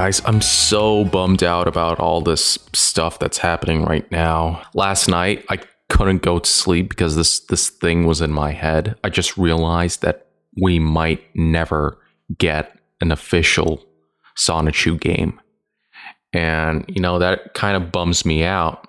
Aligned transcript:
guys, 0.00 0.22
I'm 0.24 0.40
so 0.40 1.04
bummed 1.04 1.42
out 1.42 1.68
about 1.68 2.00
all 2.00 2.22
this 2.22 2.58
stuff 2.74 3.18
that's 3.18 3.36
happening 3.36 3.84
right 3.84 4.10
now. 4.10 4.62
Last 4.72 5.08
night, 5.08 5.44
I 5.50 5.58
couldn't 5.90 6.22
go 6.22 6.38
to 6.38 6.50
sleep 6.50 6.88
because 6.88 7.16
this 7.16 7.40
this 7.40 7.68
thing 7.68 8.06
was 8.06 8.22
in 8.22 8.30
my 8.30 8.52
head. 8.52 8.96
I 9.04 9.10
just 9.10 9.36
realized 9.36 10.00
that 10.00 10.28
we 10.58 10.78
might 10.78 11.22
never 11.34 11.98
get 12.38 12.78
an 13.02 13.12
official 13.12 13.84
Sonichu 14.38 14.98
game, 14.98 15.38
and 16.32 16.82
you 16.88 17.02
know 17.02 17.18
that 17.18 17.52
kind 17.52 17.76
of 17.76 17.92
bums 17.92 18.24
me 18.24 18.42
out 18.42 18.88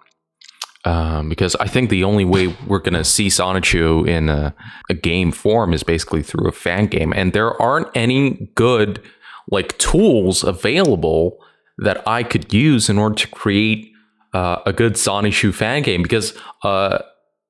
um, 0.85 1.27
because 1.27 1.57
I 1.57 1.67
think 1.67 1.89
the 1.89 2.05
only 2.05 2.23
way 2.23 2.55
we're 2.67 2.79
gonna 2.79 3.03
see 3.03 3.27
Sonichu 3.27 4.07
in 4.07 4.29
a, 4.29 4.55
a 4.89 4.93
game 4.93 5.33
form 5.33 5.73
is 5.73 5.83
basically 5.83 6.23
through 6.23 6.47
a 6.47 6.53
fan 6.53 6.85
game, 6.85 7.11
and 7.13 7.33
there 7.33 7.61
aren't 7.61 7.89
any 7.95 8.49
good 8.55 9.01
like 9.51 9.77
tools 9.77 10.43
available 10.43 11.39
that 11.77 12.05
I 12.07 12.23
could 12.23 12.53
use 12.53 12.89
in 12.89 12.97
order 12.97 13.15
to 13.15 13.27
create 13.27 13.91
uh, 14.33 14.61
a 14.65 14.73
good 14.73 14.93
Sonichu 14.93 15.53
fan 15.53 15.83
game 15.83 16.01
because 16.03 16.33
uh, 16.63 16.99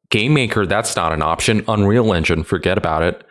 Game 0.09 0.33
Maker 0.33 0.65
that's 0.65 0.95
not 0.95 1.13
an 1.13 1.21
option. 1.21 1.63
Unreal 1.67 2.13
Engine, 2.13 2.43
forget 2.43 2.77
about 2.77 3.03
it. 3.03 3.23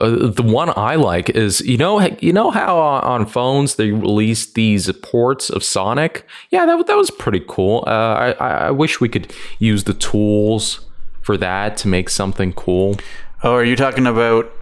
Uh, 0.00 0.28
the 0.28 0.42
one 0.42 0.70
I 0.76 0.96
like 0.96 1.30
is 1.30 1.62
you 1.62 1.78
know 1.78 1.98
you 2.20 2.32
know 2.32 2.50
how 2.50 2.76
on 2.76 3.24
phones 3.24 3.76
they 3.76 3.90
released 3.90 4.54
these 4.54 4.92
ports 4.92 5.48
of 5.48 5.64
Sonic. 5.64 6.26
Yeah, 6.50 6.66
that 6.66 6.86
that 6.86 6.96
was 6.96 7.10
pretty 7.10 7.42
cool. 7.48 7.84
Uh, 7.86 8.34
I 8.40 8.66
I 8.66 8.70
wish 8.70 9.00
we 9.00 9.08
could 9.08 9.32
use 9.58 9.84
the 9.84 9.94
tools 9.94 10.80
for 11.22 11.38
that 11.38 11.78
to 11.78 11.88
make 11.88 12.10
something 12.10 12.52
cool. 12.52 12.96
Oh, 13.42 13.54
are 13.54 13.64
you 13.64 13.76
talking 13.76 14.06
about? 14.06 14.52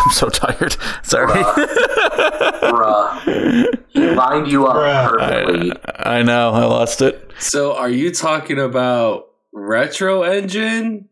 I'm 0.04 0.12
so 0.12 0.28
tired. 0.28 0.76
Sorry. 1.02 1.42
Bruh. 2.62 3.78
He 3.88 4.06
lined 4.10 4.48
you 4.50 4.66
up 4.66 4.74
perfectly. 5.10 5.72
I, 5.96 6.18
I 6.18 6.22
know. 6.22 6.50
I 6.50 6.64
lost 6.64 7.02
it. 7.02 7.30
So, 7.38 7.74
are 7.74 7.90
you 7.90 8.12
talking 8.12 8.58
about 8.58 9.26
Retro 9.52 10.22
Engine? 10.22 11.08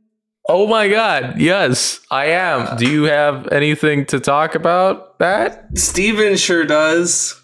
Oh 0.50 0.66
my 0.66 0.88
god, 0.88 1.38
yes, 1.38 2.00
I 2.10 2.26
am. 2.26 2.78
Do 2.78 2.90
you 2.90 3.04
have 3.04 3.48
anything 3.48 4.06
to 4.06 4.18
talk 4.18 4.54
about 4.54 5.18
that? 5.18 5.66
Steven 5.76 6.38
sure 6.38 6.64
does. 6.64 7.38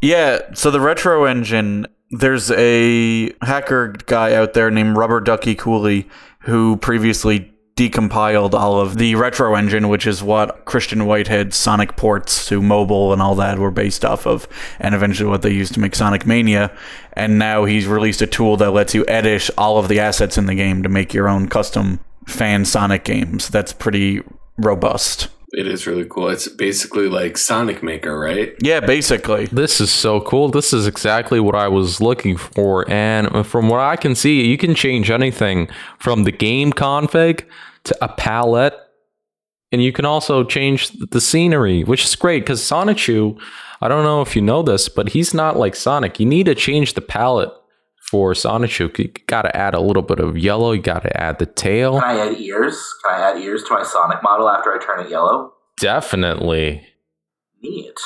Yeah, 0.00 0.38
so 0.54 0.70
the 0.70 0.80
retro 0.80 1.24
engine, 1.24 1.86
there's 2.10 2.50
a 2.52 3.34
hacker 3.42 3.94
guy 4.06 4.32
out 4.32 4.54
there 4.54 4.70
named 4.70 4.96
Rubber 4.96 5.20
Ducky 5.20 5.54
Cooley 5.54 6.08
who 6.40 6.78
previously 6.78 7.49
decompiled 7.80 8.52
all 8.52 8.78
of 8.78 8.98
the 8.98 9.14
retro 9.14 9.54
engine, 9.54 9.88
which 9.88 10.06
is 10.06 10.22
what 10.22 10.66
Christian 10.66 11.06
Whitehead's 11.06 11.56
Sonic 11.56 11.96
ports 11.96 12.46
to 12.48 12.60
mobile 12.60 13.10
and 13.10 13.22
all 13.22 13.34
that 13.36 13.58
were 13.58 13.70
based 13.70 14.04
off 14.04 14.26
of, 14.26 14.46
and 14.78 14.94
eventually 14.94 15.30
what 15.30 15.40
they 15.40 15.50
used 15.50 15.72
to 15.74 15.80
make 15.80 15.94
Sonic 15.94 16.26
Mania. 16.26 16.70
And 17.14 17.38
now 17.38 17.64
he's 17.64 17.86
released 17.86 18.20
a 18.20 18.26
tool 18.26 18.58
that 18.58 18.72
lets 18.72 18.94
you 18.94 19.06
edit 19.08 19.48
all 19.56 19.78
of 19.78 19.88
the 19.88 19.98
assets 19.98 20.36
in 20.36 20.44
the 20.44 20.54
game 20.54 20.82
to 20.82 20.90
make 20.90 21.14
your 21.14 21.26
own 21.26 21.48
custom 21.48 22.00
fan 22.26 22.66
Sonic 22.66 23.02
games. 23.04 23.48
That's 23.48 23.72
pretty 23.72 24.20
robust. 24.58 25.28
It 25.52 25.66
is 25.66 25.86
really 25.86 26.04
cool. 26.04 26.28
It's 26.28 26.48
basically 26.48 27.08
like 27.08 27.38
Sonic 27.38 27.82
Maker, 27.82 28.16
right? 28.16 28.54
Yeah, 28.62 28.80
basically. 28.80 29.46
This 29.46 29.80
is 29.80 29.90
so 29.90 30.20
cool. 30.20 30.50
This 30.50 30.74
is 30.74 30.86
exactly 30.86 31.40
what 31.40 31.54
I 31.54 31.66
was 31.66 32.00
looking 32.00 32.36
for. 32.36 32.88
And 32.90 33.46
from 33.46 33.70
what 33.70 33.80
I 33.80 33.96
can 33.96 34.14
see, 34.14 34.46
you 34.46 34.58
can 34.58 34.74
change 34.74 35.10
anything 35.10 35.68
from 35.98 36.24
the 36.24 36.30
game 36.30 36.72
config 36.72 37.46
to 37.84 37.96
a 38.04 38.08
palette. 38.08 38.74
And 39.72 39.82
you 39.82 39.92
can 39.92 40.04
also 40.04 40.42
change 40.42 40.90
the 40.90 41.20
scenery, 41.20 41.84
which 41.84 42.04
is 42.04 42.16
great 42.16 42.40
because 42.40 42.60
Sonichu, 42.60 43.40
I 43.80 43.88
don't 43.88 44.02
know 44.02 44.20
if 44.20 44.34
you 44.34 44.42
know 44.42 44.62
this, 44.62 44.88
but 44.88 45.10
he's 45.10 45.32
not 45.32 45.56
like 45.56 45.76
Sonic. 45.76 46.18
You 46.18 46.26
need 46.26 46.46
to 46.46 46.56
change 46.56 46.94
the 46.94 47.00
palette 47.00 47.52
for 48.10 48.32
Sonichu. 48.32 48.98
You 48.98 49.08
got 49.28 49.42
to 49.42 49.56
add 49.56 49.74
a 49.74 49.80
little 49.80 50.02
bit 50.02 50.18
of 50.18 50.36
yellow. 50.36 50.72
You 50.72 50.82
got 50.82 51.04
to 51.04 51.20
add 51.20 51.38
the 51.38 51.46
tail. 51.46 52.00
Can 52.00 52.08
I 52.08 52.18
add 52.18 52.40
ears? 52.40 52.94
Can 53.04 53.14
I 53.14 53.30
add 53.30 53.38
ears 53.38 53.62
to 53.64 53.74
my 53.74 53.84
Sonic 53.84 54.22
model 54.24 54.48
after 54.48 54.72
I 54.72 54.84
turn 54.84 55.06
it 55.06 55.10
yellow? 55.10 55.52
Definitely. 55.78 56.84
Neat. 57.62 58.00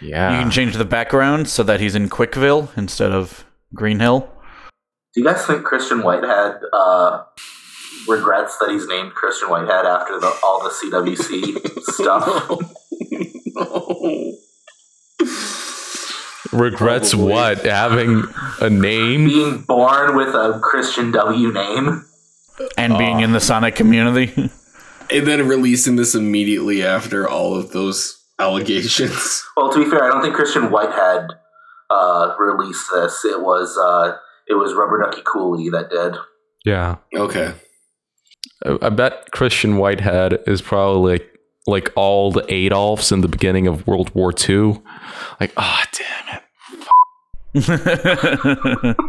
Yeah. 0.00 0.36
You 0.36 0.42
can 0.42 0.50
change 0.52 0.76
the 0.76 0.84
background 0.84 1.48
so 1.48 1.64
that 1.64 1.80
he's 1.80 1.96
in 1.96 2.08
Quickville 2.08 2.68
instead 2.76 3.10
of 3.10 3.44
Green 3.74 3.98
Hill. 3.98 4.30
Do 5.14 5.20
you 5.20 5.26
guys 5.26 5.44
think 5.44 5.64
Christian 5.64 6.02
Whitehead 6.02 6.60
uh, 6.72 7.22
regrets 8.08 8.58
that 8.58 8.70
he's 8.70 8.86
named 8.86 9.14
Christian 9.14 9.48
Whitehead 9.50 9.86
after 9.86 10.18
the, 10.20 10.32
all 10.42 10.62
the 10.62 10.70
CWC 10.70 11.82
stuff? 11.92 12.58
Regrets 16.52 17.10
Probably. 17.14 17.32
what? 17.32 17.64
Having 17.64 18.24
a 18.60 18.68
name? 18.68 19.26
Being 19.26 19.62
born 19.62 20.16
with 20.16 20.28
a 20.34 20.60
Christian 20.62 21.10
W 21.12 21.52
name? 21.52 22.04
And 22.76 22.98
being 22.98 23.20
in 23.20 23.32
the 23.32 23.40
Sonic 23.40 23.74
community. 23.74 24.50
And 25.10 25.26
then 25.26 25.46
releasing 25.46 25.96
this 25.96 26.14
immediately 26.14 26.82
after 26.82 27.28
all 27.28 27.54
of 27.54 27.72
those 27.72 28.24
allegations. 28.38 29.44
Well, 29.58 29.70
to 29.70 29.84
be 29.84 29.90
fair, 29.90 30.04
I 30.04 30.08
don't 30.08 30.22
think 30.22 30.34
Christian 30.34 30.70
Whitehead 30.70 31.28
uh, 31.90 32.34
released 32.38 32.90
this. 32.90 33.22
It 33.26 33.42
was 33.42 33.76
uh, 33.76 34.16
it 34.48 34.54
was 34.54 34.72
Rubber 34.72 35.02
Ducky 35.02 35.20
Cooley 35.26 35.68
that 35.68 35.90
did. 35.90 36.14
Yeah. 36.64 36.96
Okay. 37.14 37.52
I 38.64 38.78
I 38.82 38.88
bet 38.88 39.30
Christian 39.32 39.76
Whitehead 39.76 40.42
is 40.46 40.62
probably 40.62 41.12
like, 41.12 41.38
like 41.66 41.92
all 41.96 42.32
the 42.32 42.44
Adolfs 42.52 43.12
in 43.12 43.20
the 43.20 43.28
beginning 43.28 43.66
of 43.66 43.86
World 43.86 44.14
War 44.14 44.32
II. 44.48 44.80
Like, 45.40 45.52
ah, 45.56 45.86
damn 45.92 46.40
it. 47.54 48.96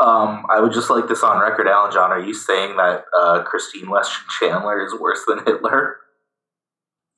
Um, 0.00 0.46
I 0.48 0.60
would 0.60 0.72
just 0.72 0.90
like 0.90 1.08
this 1.08 1.24
on 1.24 1.40
record, 1.40 1.66
Alan 1.66 1.90
John. 1.90 2.12
Are 2.12 2.20
you 2.20 2.32
saying 2.32 2.76
that 2.76 3.04
uh, 3.18 3.42
Christine 3.42 3.90
Weston 3.90 4.24
Chandler 4.38 4.84
is 4.84 4.94
worse 4.98 5.24
than 5.26 5.44
Hitler? 5.44 5.96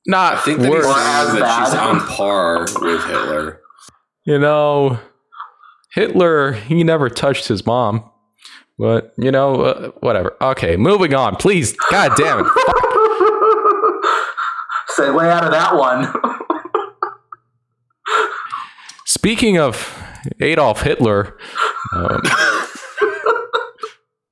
Not 0.07 0.33
I 0.33 0.37
think 0.37 0.61
that, 0.61 0.71
worse. 0.71 0.85
he's 0.85 1.35
Or 1.35 1.39
that 1.39 1.65
she's 1.65 1.75
on 1.75 1.99
par 1.99 2.61
with 2.61 3.05
Hitler. 3.05 3.61
You 4.25 4.39
know, 4.39 4.99
Hitler, 5.93 6.53
he 6.53 6.83
never 6.83 7.07
touched 7.07 7.47
his 7.47 7.65
mom. 7.67 8.10
But, 8.77 9.13
you 9.17 9.31
know, 9.31 9.61
uh, 9.61 9.91
whatever. 9.99 10.35
Okay, 10.41 10.75
moving 10.75 11.13
on. 11.13 11.35
Please. 11.35 11.75
God 11.89 12.13
damn 12.15 12.39
it. 12.39 12.45
Segue 14.97 15.29
out 15.29 15.43
of 15.43 15.51
that 15.51 15.75
one. 15.75 16.11
Speaking 19.05 19.57
of 19.59 20.01
Adolf 20.39 20.81
Hitler, 20.81 21.37
um, 21.95 22.21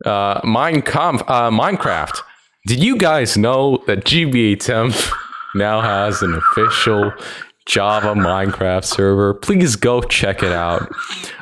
uh, 0.05 0.41
Kampf, 0.81 1.23
uh, 1.27 1.49
Minecraft. 1.49 2.21
Did 2.67 2.83
you 2.83 2.97
guys 2.97 3.37
know 3.37 3.83
that 3.87 4.05
GBA 4.05 4.59
Temp 4.59 4.95
now 5.55 5.81
has 5.81 6.21
an 6.21 6.33
official 6.33 7.11
Java 7.65 8.13
Minecraft 8.13 8.83
server? 8.83 9.33
Please 9.33 9.75
go 9.75 10.01
check 10.01 10.43
it 10.43 10.51
out. 10.51 10.89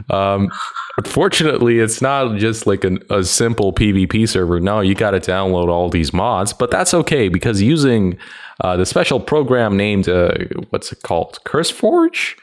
Um, 0.10 0.52
unfortunately, 0.98 1.80
it's 1.80 2.02
not 2.02 2.38
just 2.38 2.68
like 2.68 2.84
an, 2.84 3.00
a 3.10 3.24
simple 3.24 3.72
PvP 3.72 4.28
server. 4.28 4.60
No, 4.60 4.82
you 4.82 4.96
got 4.96 5.12
to 5.12 5.20
download 5.20 5.70
all 5.70 5.90
these 5.90 6.14
mods, 6.14 6.54
but 6.54 6.72
that's 6.72 6.94
okay 6.94 7.30
because 7.30 7.62
using 7.62 8.18
uh, 8.62 8.76
the 8.76 8.86
special 8.86 9.20
program 9.20 9.78
named 9.78 10.10
uh, 10.10 10.34
what's 10.70 10.92
it 10.92 11.04
called, 11.04 11.40
CurseForge? 11.46 12.36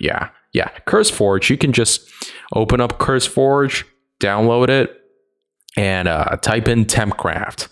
Yeah, 0.00 0.30
yeah, 0.52 0.70
CurseForge. 0.86 1.50
You 1.50 1.58
can 1.58 1.72
just 1.72 2.10
open 2.54 2.80
up 2.80 2.98
CurseForge, 2.98 3.84
download 4.20 4.68
it, 4.68 5.00
and 5.76 6.08
uh, 6.08 6.36
type 6.40 6.68
in 6.68 6.84
Tempcraft. 6.84 7.68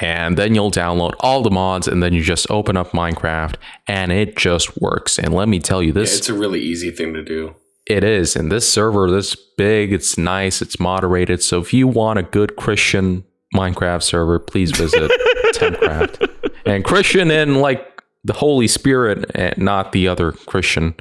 And 0.00 0.38
then 0.38 0.54
you'll 0.54 0.70
download 0.70 1.14
all 1.18 1.42
the 1.42 1.50
mods, 1.50 1.88
and 1.88 2.00
then 2.00 2.12
you 2.12 2.22
just 2.22 2.48
open 2.50 2.76
up 2.76 2.92
Minecraft, 2.92 3.56
and 3.88 4.12
it 4.12 4.36
just 4.36 4.80
works. 4.80 5.18
And 5.18 5.34
let 5.34 5.48
me 5.48 5.58
tell 5.58 5.82
you, 5.82 5.88
Yeah, 5.88 5.94
this 5.94 6.18
it's 6.18 6.28
a 6.28 6.34
really 6.34 6.60
easy 6.60 6.92
thing 6.92 7.14
to 7.14 7.24
do. 7.24 7.56
It 7.88 8.04
is. 8.04 8.36
And 8.36 8.52
this 8.52 8.70
server, 8.70 9.10
this 9.10 9.34
big, 9.56 9.92
it's 9.92 10.18
nice, 10.18 10.60
it's 10.60 10.78
moderated. 10.78 11.42
So 11.42 11.60
if 11.60 11.72
you 11.72 11.88
want 11.88 12.18
a 12.18 12.22
good 12.22 12.56
Christian 12.56 13.24
Minecraft 13.54 14.02
server, 14.02 14.38
please 14.38 14.70
visit 14.72 15.10
Tempcraft. 15.54 16.52
And 16.66 16.84
Christian 16.84 17.30
and 17.30 17.60
like 17.60 18.02
the 18.24 18.34
Holy 18.34 18.68
Spirit, 18.68 19.30
and 19.34 19.56
not 19.56 19.92
the 19.92 20.06
other 20.06 20.32
Christian. 20.32 20.94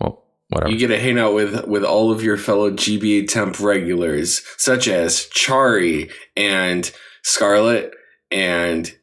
Well, 0.00 0.24
whatever. 0.48 0.70
You 0.70 0.78
get 0.78 0.88
to 0.88 1.00
hang 1.00 1.18
out 1.18 1.34
with 1.34 1.66
with 1.66 1.84
all 1.84 2.10
of 2.10 2.22
your 2.22 2.36
fellow 2.36 2.70
GBA 2.70 3.28
temp 3.28 3.58
regulars, 3.58 4.42
such 4.58 4.86
as 4.86 5.26
Chari 5.30 6.10
and 6.36 6.90
Scarlet 7.22 7.94
and 8.30 8.94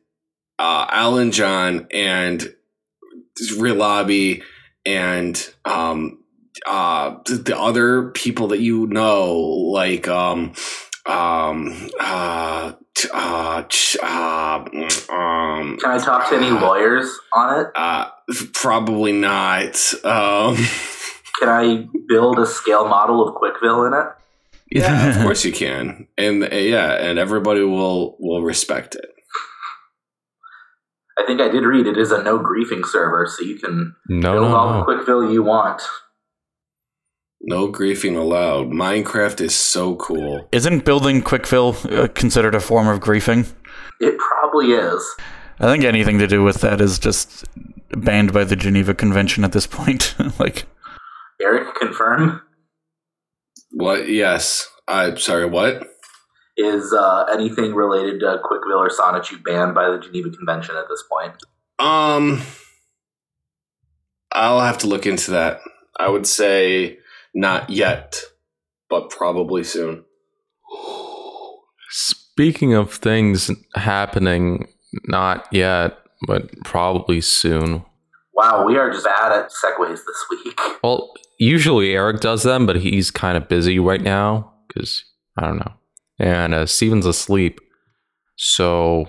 uh, 0.59 0.85
Alan 0.89 1.31
John 1.31 1.87
and 1.91 2.53
Rilabi 3.57 4.43
and 4.85 5.53
um, 5.65 6.20
uh, 6.65 7.15
th- 7.25 7.43
the 7.43 7.57
other 7.57 8.09
people 8.11 8.47
that 8.49 8.59
you 8.59 8.87
know, 8.87 9.35
like 9.37 10.07
um, 10.07 10.53
um, 11.05 11.89
uh, 11.99 12.73
uh, 13.13 13.63
uh, 14.03 14.63
um, 15.09 15.77
Can 15.77 15.91
I 15.91 15.97
talk 15.97 16.29
to 16.29 16.35
any 16.35 16.49
lawyers 16.51 17.09
on 17.33 17.59
it? 17.61 17.67
uh, 17.75 18.09
probably 18.53 19.11
not. 19.11 19.75
Um, 20.03 20.55
Can 21.39 21.49
I 21.49 21.87
build 22.07 22.37
a 22.39 22.45
scale 22.45 22.87
model 22.87 23.27
of 23.27 23.35
Quickville 23.35 23.85
in 23.85 23.93
it? 23.93 24.07
yeah, 24.73 25.09
of 25.17 25.23
course 25.23 25.43
you 25.43 25.51
can, 25.51 26.07
and 26.17 26.43
uh, 26.43 26.55
yeah, 26.55 26.93
and 26.93 27.17
everybody 27.19 27.61
will 27.61 28.15
will 28.19 28.41
respect 28.43 28.95
it. 28.95 29.05
I 31.17 31.25
think 31.25 31.41
I 31.41 31.49
did 31.49 31.63
read 31.65 31.87
it 31.87 31.97
is 31.97 32.11
a 32.11 32.23
no 32.23 32.39
griefing 32.39 32.85
server, 32.85 33.27
so 33.27 33.43
you 33.43 33.59
can 33.59 33.95
No, 34.07 34.33
build 34.33 34.49
no, 34.51 34.55
all 34.55 34.67
the 34.73 34.79
no. 34.79 34.85
Quickville 34.85 35.31
you 35.33 35.43
want. 35.43 35.81
No 37.43 37.71
griefing 37.71 38.15
allowed. 38.15 38.67
Minecraft 38.67 39.41
is 39.41 39.55
so 39.55 39.95
cool. 39.95 40.47
Isn't 40.51 40.85
building 40.85 41.23
Quickville 41.23 41.75
uh, 41.91 42.07
considered 42.09 42.53
a 42.53 42.59
form 42.59 42.87
of 42.87 42.99
griefing? 42.99 43.51
It 43.99 44.17
probably 44.19 44.73
is. 44.73 45.03
I 45.59 45.65
think 45.65 45.83
anything 45.83 46.19
to 46.19 46.27
do 46.27 46.43
with 46.43 46.61
that 46.61 46.81
is 46.81 46.99
just 46.99 47.45
banned 47.89 48.31
by 48.31 48.43
the 48.43 48.55
Geneva 48.55 48.93
Convention 48.93 49.43
at 49.43 49.53
this 49.53 49.65
point. 49.65 50.15
like, 50.39 50.65
Eric, 51.41 51.75
confirm. 51.75 52.41
What? 53.71 54.07
Yes. 54.07 54.69
I'm 54.87 55.17
sorry. 55.17 55.45
What? 55.45 55.87
Is 56.57 56.93
uh, 56.93 57.25
anything 57.31 57.73
related 57.73 58.19
to 58.19 58.39
Quickville 58.43 58.79
or 58.79 58.89
Sonichu 58.89 59.43
banned 59.43 59.73
by 59.73 59.89
the 59.89 59.99
Geneva 59.99 60.29
Convention 60.29 60.75
at 60.75 60.85
this 60.89 61.03
point? 61.09 61.33
Um, 61.79 62.41
I'll 64.31 64.59
have 64.59 64.77
to 64.79 64.87
look 64.87 65.07
into 65.07 65.31
that. 65.31 65.61
I 65.99 66.09
would 66.09 66.27
say 66.27 66.99
not 67.33 67.69
yet, 67.69 68.21
but 68.89 69.09
probably 69.09 69.63
soon. 69.63 70.03
Speaking 71.89 72.73
of 72.73 72.93
things 72.93 73.51
happening, 73.75 74.67
not 75.07 75.47
yet, 75.51 75.97
but 76.27 76.51
probably 76.63 77.21
soon. 77.21 77.83
Wow, 78.33 78.65
we 78.65 78.77
are 78.77 78.91
just 78.91 79.05
bad 79.05 79.31
at 79.31 79.51
segues 79.51 79.99
this 80.05 80.25
week. 80.29 80.59
Well, 80.83 81.13
usually 81.39 81.93
Eric 81.93 82.21
does 82.21 82.41
them, 82.41 82.65
but 82.65 82.77
he's 82.77 83.11
kind 83.11 83.37
of 83.37 83.47
busy 83.47 83.77
right 83.77 84.01
now 84.01 84.51
because 84.67 85.03
I 85.37 85.45
don't 85.45 85.57
know. 85.57 85.73
And 86.17 86.55
uh, 86.55 86.65
Steven's 86.65 87.05
asleep. 87.05 87.59
So 88.35 89.05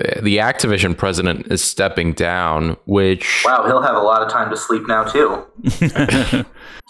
uh, 0.00 0.20
the 0.20 0.36
Activision 0.36 0.96
president 0.96 1.50
is 1.50 1.64
stepping 1.64 2.12
down, 2.12 2.76
which 2.86 3.42
Wow, 3.44 3.64
he'll 3.66 3.82
have 3.82 3.96
a 3.96 4.00
lot 4.00 4.22
of 4.22 4.30
time 4.30 4.50
to 4.50 4.56
sleep 4.56 4.86
now 4.86 5.02
too. 5.02 5.46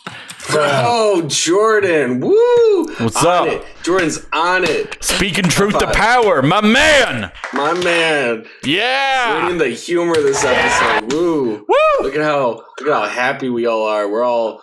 Oh, 0.90 1.22
Jordan! 1.28 2.20
Woo! 2.20 2.86
What's 3.04 3.16
on 3.24 3.26
up? 3.26 3.54
It. 3.54 3.64
Jordan's 3.82 4.26
on 4.32 4.64
it, 4.64 5.02
speaking 5.02 5.44
truth 5.44 5.78
to 5.78 5.86
Five. 5.86 5.94
power, 5.94 6.42
my 6.42 6.60
man. 6.60 7.30
my 7.52 7.74
man. 7.74 8.46
Yeah. 8.64 9.40
Bringing 9.40 9.58
the 9.58 9.68
humor 9.68 10.14
this 10.14 10.44
episode. 10.44 11.12
Woo! 11.12 11.66
Woo. 11.68 11.76
Look 12.02 12.14
at 12.14 12.22
how 12.22 12.48
look 12.78 12.82
at 12.82 12.88
how 12.88 13.06
happy 13.06 13.48
we 13.50 13.66
all 13.66 13.86
are. 13.86 14.08
We're 14.08 14.24
all, 14.24 14.62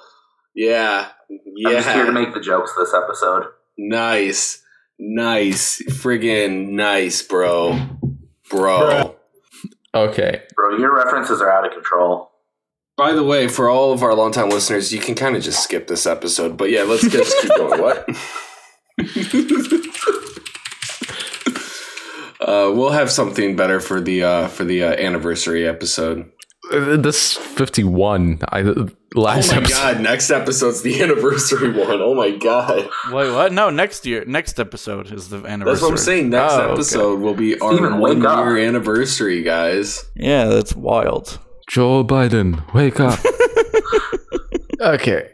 yeah, 0.55 1.09
Yeah. 1.29 1.69
I'm 1.69 1.75
just 1.83 1.89
here 1.89 2.05
to 2.05 2.11
make 2.11 2.33
the 2.33 2.39
jokes 2.41 2.73
this 2.77 2.93
episode. 2.93 3.45
Nice, 3.77 4.63
nice, 4.99 5.81
friggin' 5.83 6.69
nice, 6.69 7.21
bro, 7.21 7.79
bro. 8.49 9.15
okay. 9.93 10.43
Bro, 10.55 10.77
your 10.77 10.95
references 10.95 11.41
are 11.41 11.51
out 11.51 11.65
of 11.67 11.73
control. 11.73 12.31
By 12.97 13.11
the 13.13 13.23
way, 13.23 13.47
for 13.49 13.69
all 13.69 13.91
of 13.91 14.03
our 14.03 14.13
longtime 14.13 14.49
listeners, 14.49 14.93
you 14.93 14.99
can 15.01 15.15
kind 15.15 15.35
of 15.35 15.43
just 15.43 15.61
skip 15.61 15.87
this 15.87 16.05
episode. 16.05 16.55
But 16.55 16.69
yeah, 16.71 16.83
let's 16.83 17.03
get, 17.03 17.25
just 17.25 17.41
keep 17.41 17.51
going. 17.55 17.81
What? 17.81 18.07
uh, 22.41 22.71
we'll 22.73 22.91
have 22.91 23.11
something 23.11 23.55
better 23.57 23.79
for 23.81 23.99
the 23.99 24.23
uh, 24.23 24.47
for 24.47 24.63
the 24.63 24.83
uh, 24.83 24.93
anniversary 24.93 25.67
episode. 25.67 26.31
Uh, 26.71 26.95
This 26.97 27.35
51. 27.37 28.39
I 28.49 28.61
last 28.61 29.51
oh 29.51 29.55
my 29.55 29.61
episode. 29.61 29.69
god! 29.69 29.99
Next 30.01 30.31
episode's 30.31 30.81
the 30.81 31.01
anniversary 31.03 31.71
one. 31.77 32.01
Oh 32.01 32.13
my 32.15 32.31
god! 32.31 32.89
Wait, 33.11 33.31
what? 33.33 33.51
No, 33.51 33.69
next 33.69 34.05
year, 34.05 34.23
next 34.25 34.57
episode 34.59 35.11
is 35.11 35.29
the 35.29 35.43
anniversary. 35.45 35.65
That's 35.73 35.81
what 35.81 35.91
I'm 35.91 35.97
saying. 35.97 36.29
Next 36.29 36.53
Oh, 36.53 36.61
okay. 36.61 36.71
episode 36.73 37.19
will 37.19 37.33
be 37.35 37.59
our 37.59 37.73
Steven, 37.73 37.99
one 37.99 38.19
wake 38.19 38.25
up. 38.27 38.45
year 38.45 38.57
anniversary, 38.57 39.43
guys. 39.43 40.05
Yeah, 40.15 40.45
that's 40.45 40.73
wild. 40.75 41.39
Joe 41.69 42.03
Biden, 42.03 42.73
wake 42.73 42.99
up. 42.99 43.19
okay. 44.81 45.31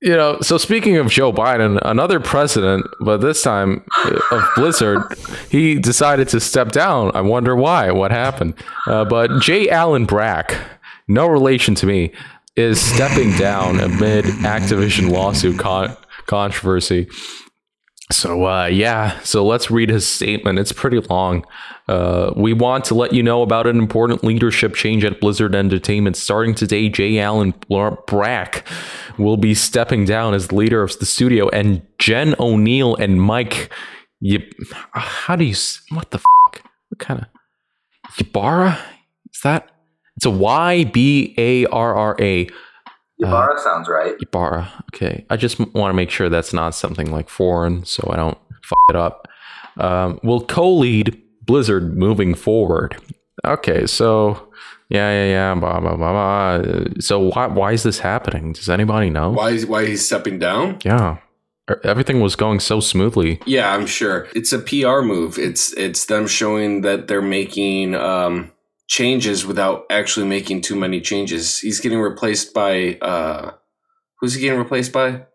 You 0.00 0.14
know, 0.16 0.38
so 0.42 0.58
speaking 0.58 0.96
of 0.96 1.08
Joe 1.08 1.32
Biden, 1.32 1.78
another 1.82 2.20
president, 2.20 2.84
but 3.00 3.18
this 3.18 3.42
time 3.42 3.84
uh, 4.04 4.20
of 4.32 4.42
Blizzard, 4.54 5.02
he 5.50 5.78
decided 5.78 6.28
to 6.28 6.40
step 6.40 6.72
down. 6.72 7.10
I 7.14 7.22
wonder 7.22 7.56
why, 7.56 7.90
what 7.90 8.10
happened. 8.10 8.54
Uh, 8.86 9.06
but 9.06 9.40
J. 9.40 9.70
Allen 9.70 10.04
Brack, 10.04 10.58
no 11.08 11.26
relation 11.26 11.74
to 11.76 11.86
me, 11.86 12.12
is 12.54 12.78
stepping 12.80 13.32
down 13.38 13.80
amid 13.80 14.26
Activision 14.26 15.10
lawsuit 15.10 15.58
con- 15.58 15.96
controversy. 16.26 17.08
So, 18.12 18.44
uh, 18.46 18.66
yeah, 18.66 19.18
so 19.20 19.44
let's 19.46 19.70
read 19.70 19.88
his 19.88 20.06
statement. 20.06 20.58
It's 20.58 20.72
pretty 20.72 20.98
long. 20.98 21.44
Uh, 21.88 22.32
we 22.36 22.52
want 22.52 22.84
to 22.86 22.94
let 22.94 23.14
you 23.14 23.22
know 23.22 23.40
about 23.42 23.66
an 23.66 23.78
important 23.78 24.22
leadership 24.22 24.74
change 24.74 25.04
at 25.04 25.20
Blizzard 25.20 25.54
Entertainment. 25.54 26.16
Starting 26.16 26.54
today, 26.54 26.90
J. 26.90 27.18
Allen 27.18 27.54
Brack 28.06 28.68
will 29.18 29.38
be 29.38 29.54
stepping 29.54 30.04
down 30.04 30.34
as 30.34 30.52
leader 30.52 30.82
of 30.82 30.98
the 30.98 31.06
studio, 31.06 31.48
and 31.48 31.80
Jen 31.98 32.32
Oneal 32.34 32.98
and 32.98 33.22
Mike. 33.22 33.70
Yib- 34.22 34.52
how 34.92 35.36
do 35.36 35.44
you? 35.44 35.56
What 35.90 36.10
the? 36.10 36.18
F- 36.18 36.62
what 36.90 36.98
kind 36.98 37.20
of? 37.20 37.26
Ybarra? 38.18 38.78
Is 39.32 39.40
that? 39.42 39.70
It's 40.16 40.26
a 40.26 40.30
Y 40.30 40.84
B 40.84 41.34
A 41.38 41.66
R 41.66 41.94
R 41.94 42.16
A. 42.20 42.48
Ybarra 43.18 43.58
sounds 43.60 43.88
right. 43.88 44.14
Ybarra. 44.20 44.70
Okay. 44.94 45.24
I 45.30 45.36
just 45.36 45.58
want 45.74 45.90
to 45.90 45.94
make 45.94 46.10
sure 46.10 46.28
that's 46.28 46.52
not 46.52 46.74
something 46.74 47.10
like 47.10 47.28
foreign 47.28 47.84
so 47.84 48.08
I 48.12 48.16
don't 48.16 48.38
f 48.64 48.72
it 48.90 48.96
up. 48.96 49.28
Um, 49.78 50.18
will 50.22 50.44
co 50.44 50.72
lead 50.72 51.20
Blizzard 51.42 51.96
moving 51.96 52.34
forward. 52.34 52.96
Okay. 53.44 53.86
So, 53.86 54.48
yeah, 54.88 55.10
yeah, 55.10 55.26
yeah. 55.26 55.54
Blah, 55.54 55.80
blah, 55.80 55.96
blah, 55.96 56.60
blah. 56.62 56.84
So, 57.00 57.30
why, 57.30 57.46
why 57.48 57.72
is 57.72 57.82
this 57.82 57.98
happening? 57.98 58.52
Does 58.52 58.68
anybody 58.68 59.10
know? 59.10 59.30
Why? 59.30 59.50
is- 59.50 59.66
Why 59.66 59.86
he's 59.86 60.04
stepping 60.06 60.38
down? 60.38 60.78
Yeah. 60.84 61.18
Er- 61.70 61.80
Everything 61.84 62.20
was 62.20 62.36
going 62.36 62.60
so 62.60 62.80
smoothly. 62.80 63.40
Yeah, 63.46 63.72
I'm 63.74 63.86
sure. 63.86 64.28
It's 64.34 64.52
a 64.52 64.58
PR 64.58 65.00
move. 65.02 65.38
It's 65.38 65.72
it's 65.74 66.06
them 66.06 66.26
showing 66.26 66.80
that 66.82 67.08
they're 67.08 67.22
making 67.22 67.94
um, 67.94 68.50
changes 68.88 69.46
without 69.46 69.84
actually 69.90 70.26
making 70.26 70.60
too 70.62 70.76
many 70.76 71.00
changes. 71.00 71.58
He's 71.58 71.80
getting 71.80 72.00
replaced 72.00 72.54
by 72.54 72.98
uh, 73.00 73.52
who's 74.20 74.34
he 74.34 74.40
getting 74.40 74.58
replaced 74.58 74.92
by? 74.92 75.26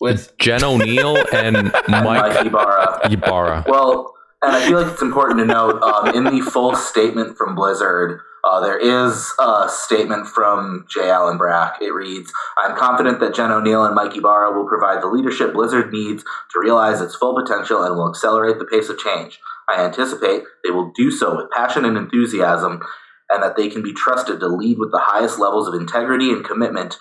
With 0.00 0.36
Jen 0.38 0.60
Oneal 0.60 1.32
and 1.32 1.56
And 1.56 1.72
Mike 1.88 2.04
Mike 2.34 2.46
Ybarra. 2.46 3.00
Ybarra. 3.10 3.64
Well, 3.68 4.12
and 4.42 4.56
I 4.56 4.66
feel 4.66 4.82
like 4.82 4.92
it's 4.92 5.02
important 5.02 5.38
to 5.38 5.44
note 5.44 5.80
um, 5.82 6.14
in 6.14 6.24
the 6.24 6.40
full 6.40 6.74
statement 6.74 7.36
from 7.38 7.54
Blizzard, 7.54 8.20
uh, 8.44 8.60
there 8.60 8.76
is 8.76 9.32
a 9.38 9.68
statement 9.68 10.26
from 10.26 10.84
J. 10.90 11.08
Allen 11.08 11.38
Brack. 11.38 11.80
It 11.80 11.94
reads 11.94 12.32
I'm 12.58 12.76
confident 12.76 13.20
that 13.20 13.34
Jen 13.34 13.50
Oneal 13.50 13.86
and 13.86 13.94
Mike 13.94 14.16
Ybarra 14.16 14.50
will 14.52 14.66
provide 14.66 15.00
the 15.00 15.06
leadership 15.06 15.52
Blizzard 15.52 15.92
needs 15.92 16.24
to 16.50 16.58
realize 16.58 17.00
its 17.00 17.14
full 17.14 17.40
potential 17.40 17.84
and 17.84 17.94
will 17.94 18.08
accelerate 18.08 18.58
the 18.58 18.64
pace 18.64 18.88
of 18.88 18.98
change. 18.98 19.38
I 19.72 19.84
anticipate 19.84 20.42
they 20.64 20.70
will 20.70 20.92
do 20.94 21.10
so 21.10 21.36
with 21.36 21.50
passion 21.50 21.84
and 21.84 21.96
enthusiasm, 21.96 22.82
and 23.30 23.42
that 23.42 23.56
they 23.56 23.68
can 23.68 23.82
be 23.82 23.94
trusted 23.94 24.40
to 24.40 24.48
lead 24.48 24.78
with 24.78 24.90
the 24.90 25.00
highest 25.00 25.38
levels 25.38 25.66
of 25.66 25.74
integrity 25.74 26.30
and 26.30 26.44
commitment 26.44 26.98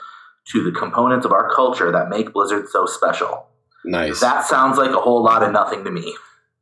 to 0.52 0.64
the 0.64 0.72
components 0.72 1.26
of 1.26 1.32
our 1.32 1.54
culture 1.54 1.92
that 1.92 2.10
make 2.10 2.34
Blizzard 2.34 2.68
so 2.70 2.86
special. 2.86 3.48
nice, 3.86 4.20
That 4.20 4.46
sounds 4.46 4.78
like 4.78 4.92
a 4.92 5.02
whole 5.02 5.24
lot 5.24 5.44
of 5.44 5.52
nothing 5.52 5.84
to 5.84 5.92
me. 5.92 6.16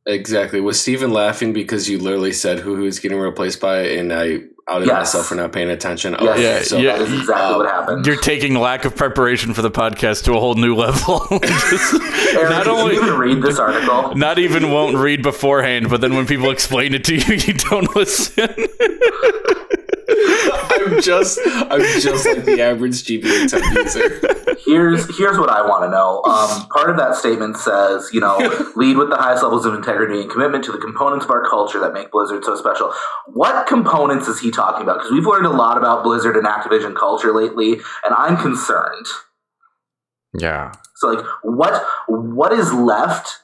Exactly. 0.06 0.60
Was 0.60 0.80
Steven 0.80 1.12
laughing 1.12 1.52
because 1.52 1.88
you 1.88 1.98
literally 1.98 2.32
said 2.32 2.58
who 2.60 2.76
he 2.76 2.84
was 2.84 2.98
getting 2.98 3.18
replaced 3.18 3.60
by, 3.60 3.80
and 3.82 4.12
I 4.12 4.40
outed 4.68 4.86
Yes. 4.88 4.98
myself 5.14 5.26
for 5.26 5.34
not 5.34 5.52
paying 5.52 5.68
attention? 5.70 6.16
Yes, 6.20 6.38
Yeah, 6.40 6.62
so 6.62 6.78
yeah. 6.78 6.92
that 6.98 7.02
is 7.02 7.12
exactly 7.20 7.54
uh, 7.54 7.58
what 7.58 7.66
happened. 7.68 8.06
You're 8.06 8.16
taking 8.16 8.54
lack 8.54 8.84
of 8.86 8.96
preparation 8.96 9.52
for 9.52 9.60
the 9.62 9.70
podcast 9.70 10.24
to 10.24 10.32
a 10.32 10.40
whole 10.40 10.54
new 10.54 10.74
level. 10.74 11.26
Just- 11.42 11.94
Eric, 12.34 12.50
not 12.50 12.66
only 12.66 12.94
you 12.94 13.02
even 13.02 13.18
read 13.18 13.42
this 13.42 13.58
article? 13.58 14.14
not 14.16 14.38
even 14.38 14.70
won't 14.70 14.96
read 14.96 15.22
beforehand, 15.22 15.90
but 15.90 16.00
then 16.00 16.14
when 16.14 16.26
people 16.26 16.50
explain 16.50 16.94
it 16.94 17.04
to 17.04 17.14
you, 17.16 17.34
you 17.34 17.52
don't 17.54 17.94
listen. 17.94 18.48
I'm 20.72 21.00
just 21.02 21.38
I'm 21.44 21.80
just 22.00 22.26
like 22.26 22.44
the 22.44 22.60
average 22.62 23.04
GBA 23.04 23.48
temp 23.50 23.74
user. 23.74 24.49
Here's 24.70 25.18
here's 25.18 25.36
what 25.36 25.48
I 25.48 25.66
want 25.66 25.82
to 25.82 25.90
know. 25.90 26.22
Um, 26.22 26.68
part 26.68 26.90
of 26.90 26.96
that 26.96 27.16
statement 27.16 27.56
says, 27.56 28.08
you 28.12 28.20
know, 28.20 28.38
lead 28.76 28.96
with 28.96 29.10
the 29.10 29.16
highest 29.16 29.42
levels 29.42 29.66
of 29.66 29.74
integrity 29.74 30.20
and 30.20 30.30
commitment 30.30 30.62
to 30.64 30.72
the 30.72 30.78
components 30.78 31.24
of 31.24 31.30
our 31.32 31.48
culture 31.48 31.80
that 31.80 31.92
make 31.92 32.12
Blizzard 32.12 32.44
so 32.44 32.54
special. 32.54 32.92
What 33.26 33.66
components 33.66 34.28
is 34.28 34.38
he 34.38 34.52
talking 34.52 34.82
about? 34.82 34.98
Because 34.98 35.10
we've 35.10 35.26
learned 35.26 35.46
a 35.46 35.50
lot 35.50 35.76
about 35.76 36.04
Blizzard 36.04 36.36
and 36.36 36.46
Activision 36.46 36.94
culture 36.94 37.34
lately, 37.34 37.72
and 38.04 38.14
I'm 38.16 38.36
concerned. 38.36 39.06
Yeah. 40.38 40.72
So, 40.96 41.08
like, 41.08 41.26
what 41.42 41.84
what 42.06 42.52
is 42.52 42.72
left 42.72 43.40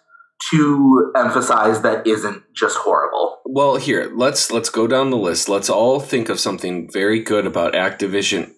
to 0.50 1.12
emphasize 1.16 1.83
that 1.83 2.06
isn't 2.06 2.42
just 2.54 2.76
horrible. 2.76 3.40
Well, 3.45 3.76
here 3.76 4.11
let's 4.14 4.52
let's 4.52 4.71
go 4.71 4.87
down 4.87 5.11
the 5.11 5.16
list. 5.16 5.49
Let's 5.49 5.71
all 5.71 5.99
think 5.99 6.28
of 6.28 6.38
something 6.38 6.90
very 6.90 7.21
good 7.21 7.47
about 7.47 7.73
Activision 7.73 8.52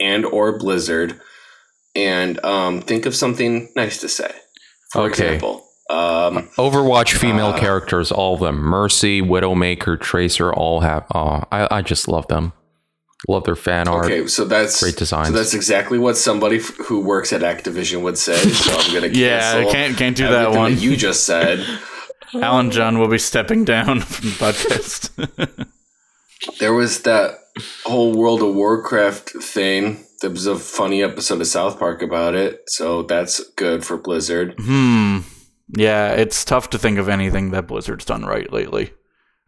and 0.00 0.24
or 0.24 0.58
Blizzard, 0.58 1.20
and 1.94 2.44
um, 2.44 2.80
think 2.82 3.06
of 3.06 3.14
something 3.14 3.70
nice 3.76 3.98
to 3.98 4.08
say. 4.08 4.30
For 4.92 5.02
Okay. 5.02 5.24
example, 5.34 5.64
um, 5.90 6.48
Overwatch 6.56 7.12
female 7.16 7.48
Uh, 7.48 7.58
characters, 7.58 8.10
all 8.12 8.34
of 8.34 8.40
them. 8.40 8.56
Mercy, 8.56 9.20
Widowmaker, 9.20 10.00
Tracer, 10.00 10.52
all 10.52 10.80
have. 10.80 11.04
Oh, 11.14 11.42
I, 11.52 11.68
I 11.70 11.82
just 11.82 12.08
love 12.08 12.26
them. 12.28 12.52
Love 13.26 13.44
their 13.44 13.56
fan 13.56 13.88
art. 13.88 14.04
okay, 14.06 14.26
so 14.26 14.44
that's 14.44 14.82
Great 14.82 14.96
designs. 14.96 15.28
So 15.28 15.32
that's 15.34 15.54
exactly 15.54 15.98
what 15.98 16.16
somebody 16.16 16.58
f- 16.58 16.76
who 16.86 17.00
works 17.00 17.32
at 17.32 17.40
Activision 17.40 18.02
would 18.02 18.18
say. 18.18 18.36
So 18.36 18.76
I'm 18.78 18.92
gonna 18.94 19.06
Yeah, 19.12 19.64
can't 19.72 19.96
can't 19.96 20.14
do 20.16 20.28
that 20.28 20.50
one. 20.52 20.78
you 20.78 20.94
just 20.96 21.24
said. 21.24 21.64
Alan 22.34 22.70
John 22.70 22.98
will 22.98 23.08
be 23.08 23.16
stepping 23.18 23.64
down 23.64 24.00
from 24.00 24.28
podcast. 24.30 25.66
There 26.58 26.74
was 26.74 27.02
that 27.02 27.38
whole 27.86 28.12
World 28.12 28.42
of 28.42 28.54
Warcraft 28.54 29.30
thing. 29.42 30.04
There 30.24 30.30
was 30.30 30.46
a 30.46 30.56
funny 30.56 31.02
episode 31.02 31.42
of 31.42 31.46
South 31.46 31.78
Park 31.78 32.00
about 32.00 32.34
it, 32.34 32.62
so 32.66 33.02
that's 33.02 33.46
good 33.56 33.84
for 33.84 33.98
Blizzard. 33.98 34.54
hmm. 34.58 35.18
Yeah, 35.68 36.12
it's 36.12 36.46
tough 36.46 36.70
to 36.70 36.78
think 36.78 36.96
of 36.98 37.10
anything 37.10 37.50
that 37.50 37.66
Blizzard's 37.66 38.06
done 38.06 38.24
right 38.24 38.50
lately, 38.50 38.94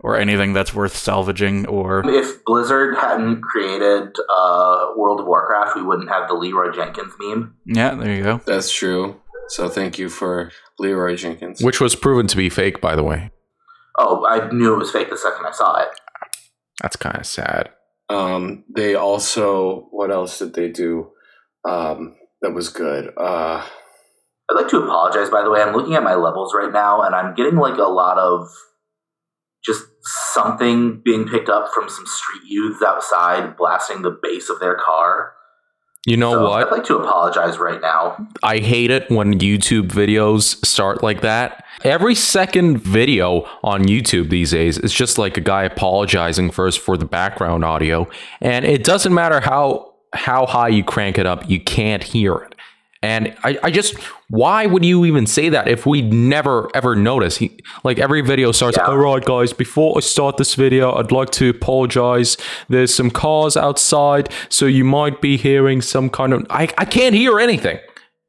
or 0.00 0.18
anything 0.18 0.52
that's 0.52 0.74
worth 0.74 0.94
salvaging. 0.94 1.64
Or 1.64 2.06
If 2.06 2.44
Blizzard 2.44 2.94
hadn't 2.94 3.40
created 3.40 4.16
uh, 4.30 4.88
World 4.98 5.20
of 5.20 5.26
Warcraft, 5.26 5.76
we 5.76 5.82
wouldn't 5.82 6.10
have 6.10 6.28
the 6.28 6.34
Leroy 6.34 6.70
Jenkins 6.72 7.14
meme. 7.20 7.56
yeah, 7.64 7.94
there 7.94 8.14
you 8.14 8.22
go. 8.22 8.42
That's 8.44 8.70
true. 8.70 9.18
So 9.48 9.70
thank 9.70 9.98
you 9.98 10.10
for 10.10 10.50
Leroy 10.78 11.16
Jenkins. 11.16 11.62
Which 11.62 11.80
was 11.80 11.94
proven 11.94 12.26
to 12.26 12.36
be 12.36 12.50
fake, 12.50 12.82
by 12.82 12.96
the 12.96 13.02
way. 13.02 13.30
Oh, 13.96 14.26
I 14.26 14.50
knew 14.50 14.74
it 14.74 14.78
was 14.78 14.90
fake 14.90 15.08
the 15.08 15.16
second 15.16 15.46
I 15.46 15.52
saw 15.52 15.80
it. 15.80 15.88
That's 16.82 16.96
kind 16.96 17.16
of 17.16 17.24
sad. 17.24 17.70
Um, 18.08 18.64
they 18.74 18.94
also 18.94 19.88
what 19.90 20.10
else 20.10 20.38
did 20.38 20.54
they 20.54 20.68
do? 20.68 21.10
Um, 21.68 22.16
that 22.42 22.52
was 22.52 22.68
good. 22.68 23.12
Uh, 23.16 23.66
I'd 24.48 24.54
like 24.54 24.68
to 24.68 24.82
apologize, 24.82 25.30
by 25.30 25.42
the 25.42 25.50
way. 25.50 25.60
I'm 25.60 25.74
looking 25.74 25.94
at 25.94 26.04
my 26.04 26.14
levels 26.14 26.54
right 26.54 26.72
now, 26.72 27.02
and 27.02 27.14
I'm 27.14 27.34
getting 27.34 27.56
like 27.56 27.78
a 27.78 27.82
lot 27.82 28.18
of 28.18 28.48
just 29.64 29.84
something 30.02 31.02
being 31.04 31.26
picked 31.26 31.48
up 31.48 31.70
from 31.74 31.88
some 31.88 32.06
street 32.06 32.42
youths 32.48 32.82
outside 32.82 33.56
blasting 33.56 34.02
the 34.02 34.16
bass 34.22 34.48
of 34.48 34.60
their 34.60 34.76
car. 34.76 35.32
You 36.06 36.16
know 36.16 36.32
So 36.32 36.44
what? 36.44 36.66
I'd 36.66 36.70
like 36.70 36.84
to 36.84 36.96
apologize 36.96 37.58
right 37.58 37.80
now. 37.80 38.28
I 38.42 38.58
hate 38.58 38.92
it 38.92 39.10
when 39.10 39.40
YouTube 39.40 39.88
videos 39.88 40.64
start 40.64 41.02
like 41.02 41.20
that. 41.22 41.64
Every 41.82 42.14
second 42.14 42.78
video 42.78 43.46
on 43.64 43.84
YouTube 43.84 44.30
these 44.30 44.52
days 44.52 44.78
is 44.78 44.94
just 44.94 45.18
like 45.18 45.36
a 45.36 45.40
guy 45.40 45.64
apologizing 45.64 46.52
first 46.52 46.78
for 46.78 46.96
the 46.96 47.04
background 47.04 47.64
audio, 47.64 48.08
and 48.40 48.64
it 48.64 48.84
doesn't 48.84 49.12
matter 49.12 49.40
how 49.40 49.94
how 50.14 50.46
high 50.46 50.68
you 50.68 50.82
crank 50.82 51.18
it 51.18 51.26
up, 51.26 51.50
you 51.50 51.60
can't 51.60 52.02
hear 52.02 52.36
it. 52.36 52.54
And 53.06 53.36
I, 53.44 53.56
I 53.62 53.70
just, 53.70 53.94
why 54.30 54.66
would 54.66 54.84
you 54.84 55.04
even 55.04 55.26
say 55.26 55.48
that 55.50 55.68
if 55.68 55.86
we 55.86 56.02
never 56.02 56.68
ever 56.74 56.96
notice? 56.96 57.36
He, 57.36 57.56
like 57.84 58.00
every 58.00 58.20
video 58.20 58.50
starts, 58.50 58.76
Yeah. 58.76 58.86
all 58.86 58.96
right, 58.98 59.24
guys, 59.24 59.52
before 59.52 59.94
I 59.96 60.00
start 60.00 60.38
this 60.38 60.56
video, 60.56 60.92
I'd 60.92 61.12
like 61.12 61.30
to 61.42 61.50
apologize. 61.50 62.36
There's 62.68 62.92
some 62.92 63.10
cars 63.12 63.56
outside, 63.56 64.28
so 64.48 64.66
you 64.66 64.84
might 64.84 65.20
be 65.20 65.36
hearing 65.36 65.80
some 65.82 66.10
kind 66.10 66.32
of. 66.32 66.46
I, 66.50 66.64
I 66.78 66.84
can't 66.84 67.14
hear 67.14 67.38
anything. 67.38 67.78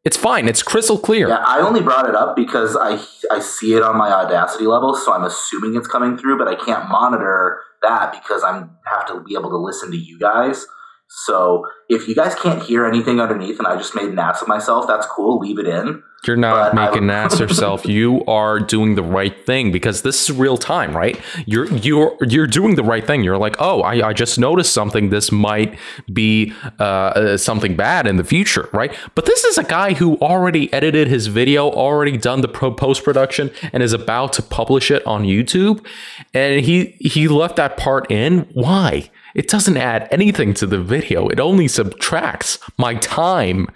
It's 0.06 0.16
fine. 0.16 0.48
It's 0.48 0.62
crystal 0.62 1.00
clear. 1.00 1.28
Yeah, 1.28 1.44
I 1.46 1.60
only 1.60 1.82
brought 1.82 2.08
it 2.08 2.16
up 2.16 2.36
because 2.36 2.78
I 2.80 2.92
I 3.36 3.40
see 3.40 3.74
it 3.74 3.82
on 3.82 3.98
my 3.98 4.12
Audacity 4.12 4.68
level, 4.68 4.96
so 4.96 5.12
I'm 5.12 5.24
assuming 5.24 5.76
it's 5.76 5.88
coming 5.88 6.20
through, 6.20 6.38
but 6.38 6.48
I 6.48 6.56
can't 6.56 6.88
monitor 6.88 7.60
that 7.82 8.12
because 8.12 8.44
I'm 8.44 8.78
have 8.86 9.08
to 9.08 9.22
be 9.28 9.34
able 9.34 9.50
to 9.50 9.58
listen 9.58 9.90
to 9.92 9.98
you 9.98 10.20
guys. 10.20 10.68
So 11.10 11.66
if 11.90 12.08
you 12.08 12.16
guys 12.16 12.36
can't 12.36 12.62
hear 12.62 12.86
anything 12.86 13.20
underneath, 13.22 13.58
and 13.60 13.68
I 13.68 13.78
just 13.78 13.96
made 13.96 14.10
an 14.10 14.20
ass 14.20 14.42
of 14.42 14.48
myself, 14.48 14.88
that's 14.88 15.08
cool. 15.08 15.40
Leave 15.40 15.58
it 15.58 15.68
in. 15.68 16.04
You're 16.26 16.36
not 16.36 16.74
But 16.74 16.76
making 16.76 17.04
an 17.04 17.10
ass 17.12 17.40
yourself. 17.40 17.86
You 17.98 18.26
are 18.26 18.60
doing 18.60 18.96
the 18.96 19.04
right 19.04 19.46
thing 19.46 19.72
because 19.72 20.02
this 20.02 20.30
is 20.30 20.36
real 20.36 20.58
time, 20.58 20.96
right? 20.96 21.20
You're 21.46 21.66
you're 21.76 22.18
you're 22.22 22.48
doing 22.48 22.76
the 22.76 22.84
right 22.84 23.06
thing. 23.06 23.24
You're 23.24 23.38
like, 23.38 23.56
oh, 23.60 23.82
I, 23.82 24.10
I 24.10 24.14
just 24.14 24.38
noticed 24.38 24.74
something. 24.74 25.10
This 25.10 25.32
might 25.32 25.78
be 26.12 26.54
uh, 26.80 26.84
uh, 26.84 27.38
something 27.38 27.76
bad 27.76 28.08
in 28.08 28.18
the 28.18 28.24
future, 28.24 28.68
right? 28.74 28.94
But 29.16 29.26
this 29.26 29.44
is 29.46 29.58
a 29.58 29.64
guy 29.64 29.94
who 29.94 30.18
already 30.18 30.72
edited 30.74 31.08
his 31.08 31.28
video, 31.28 31.70
already 31.70 32.18
done 32.18 32.42
the 32.42 32.50
pro 32.50 32.74
post 32.74 33.04
production, 33.04 33.52
and 33.72 33.82
is 33.82 33.94
about 33.94 34.34
to 34.34 34.42
publish 34.42 34.92
it 34.92 35.06
on 35.06 35.24
YouTube. 35.24 35.86
And 36.34 36.66
he 36.66 36.98
he 37.00 37.28
left 37.28 37.56
that 37.56 37.78
part 37.78 38.12
in. 38.12 38.50
Why? 38.54 39.10
It 39.38 39.48
doesn't 39.48 39.78
add 39.78 40.08
anything 40.12 40.54
to 40.56 40.66
the 40.66 40.82
video. 40.82 41.28
It 41.30 41.40
only 41.40 41.68
subtracts 41.68 42.58
my 42.78 42.96
time. 42.96 43.68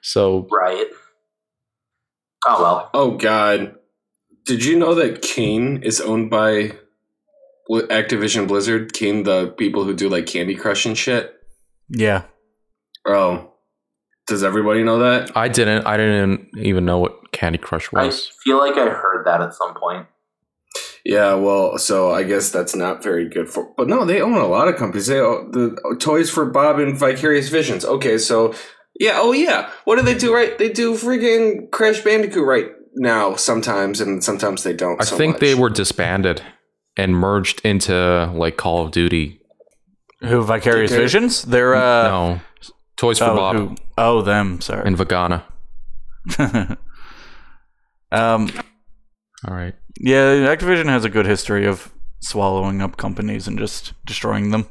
So 0.00 0.46
Right. 0.50 0.86
Oh 2.46 2.62
well. 2.62 2.90
oh 2.94 3.10
God, 3.18 3.74
did 4.46 4.64
you 4.64 4.78
know 4.78 4.94
that 4.94 5.20
Kane 5.22 5.82
is 5.82 6.00
owned 6.00 6.30
by 6.30 6.72
Activision 7.70 8.48
Blizzard? 8.48 8.92
Kane, 8.92 9.24
the 9.24 9.48
people 9.58 9.84
who 9.84 9.94
do 9.94 10.08
like 10.08 10.26
Candy 10.26 10.54
Crush 10.54 10.86
and 10.86 10.96
shit. 10.96 11.34
Yeah, 11.88 12.22
Oh, 13.06 13.52
does 14.26 14.42
everybody 14.44 14.82
know 14.84 14.98
that? 15.00 15.36
I 15.36 15.48
didn't. 15.48 15.86
I 15.86 15.96
didn't 15.96 16.50
even 16.56 16.84
know 16.84 16.98
what 16.98 17.32
Candy 17.32 17.58
Crush 17.58 17.90
was. 17.92 18.02
I 18.02 18.06
was. 18.06 18.30
feel 18.44 18.58
like 18.58 18.76
I 18.76 18.88
heard 18.88 19.26
that 19.26 19.40
at 19.40 19.54
some 19.54 19.74
point. 19.74 20.06
Yeah, 21.04 21.34
well, 21.34 21.78
so 21.78 22.12
I 22.12 22.22
guess 22.22 22.50
that's 22.50 22.76
not 22.76 23.02
very 23.02 23.28
good 23.28 23.48
for. 23.48 23.72
But 23.76 23.88
no, 23.88 24.04
they 24.04 24.20
own 24.20 24.34
a 24.34 24.46
lot 24.46 24.68
of 24.68 24.76
companies. 24.76 25.08
They 25.08 25.18
own 25.18 25.50
the 25.50 25.96
Toys 25.98 26.30
for 26.30 26.46
Bob 26.46 26.78
and 26.78 26.96
Vicarious 26.96 27.48
Visions. 27.48 27.84
Okay, 27.84 28.18
so 28.18 28.54
yeah, 29.00 29.14
oh 29.16 29.32
yeah, 29.32 29.70
what 29.84 29.96
do 29.96 30.02
they 30.02 30.16
do? 30.16 30.32
Right, 30.32 30.56
they 30.58 30.68
do 30.68 30.94
freaking 30.94 31.70
Crash 31.72 32.00
Bandicoot 32.02 32.46
right 32.46 32.66
now 32.94 33.34
sometimes, 33.34 34.00
and 34.00 34.22
sometimes 34.22 34.62
they 34.62 34.72
don't. 34.74 35.00
I 35.00 35.04
so 35.04 35.16
think 35.16 35.34
much. 35.34 35.40
they 35.40 35.54
were 35.56 35.70
disbanded 35.70 36.40
and 36.96 37.16
merged 37.16 37.60
into 37.64 38.30
like 38.34 38.56
Call 38.56 38.84
of 38.84 38.92
Duty. 38.92 39.40
who 40.20 40.42
Vicarious 40.44 40.92
Okay. 40.92 41.00
Visions? 41.02 41.42
They're 41.42 41.74
uh, 41.74 42.02
no, 42.08 42.40
Toys 42.96 43.18
for 43.18 43.24
oh, 43.24 43.36
Bob 43.36 43.56
who- 43.56 43.76
oh, 43.98 44.22
them. 44.22 44.60
Sorry. 44.60 44.82
and 44.86 44.96
Vagana. 44.96 45.42
um, 48.12 48.48
All 49.48 49.54
right. 49.54 49.74
yeah, 50.00 50.54
Activision 50.54 50.86
has 50.86 51.04
a 51.04 51.10
good 51.10 51.26
history 51.26 51.66
of 51.66 51.92
swallowing 52.20 52.80
up 52.80 52.96
companies 52.96 53.48
and 53.48 53.58
just 53.58 53.92
destroying 54.06 54.50
them. 54.50 54.68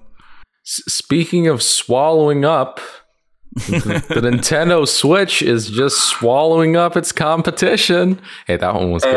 S- 0.65 0.81
speaking 0.87 1.47
of 1.47 1.61
swallowing 1.61 2.45
up, 2.45 2.79
the, 3.53 4.03
the 4.07 4.21
Nintendo 4.29 4.87
Switch 4.87 5.41
is 5.41 5.69
just 5.69 5.97
swallowing 6.09 6.77
up 6.77 6.95
its 6.95 7.11
competition. 7.11 8.21
Hey, 8.47 8.55
that 8.55 8.73
one 8.73 8.91
was 8.91 9.03
good. 9.03 9.13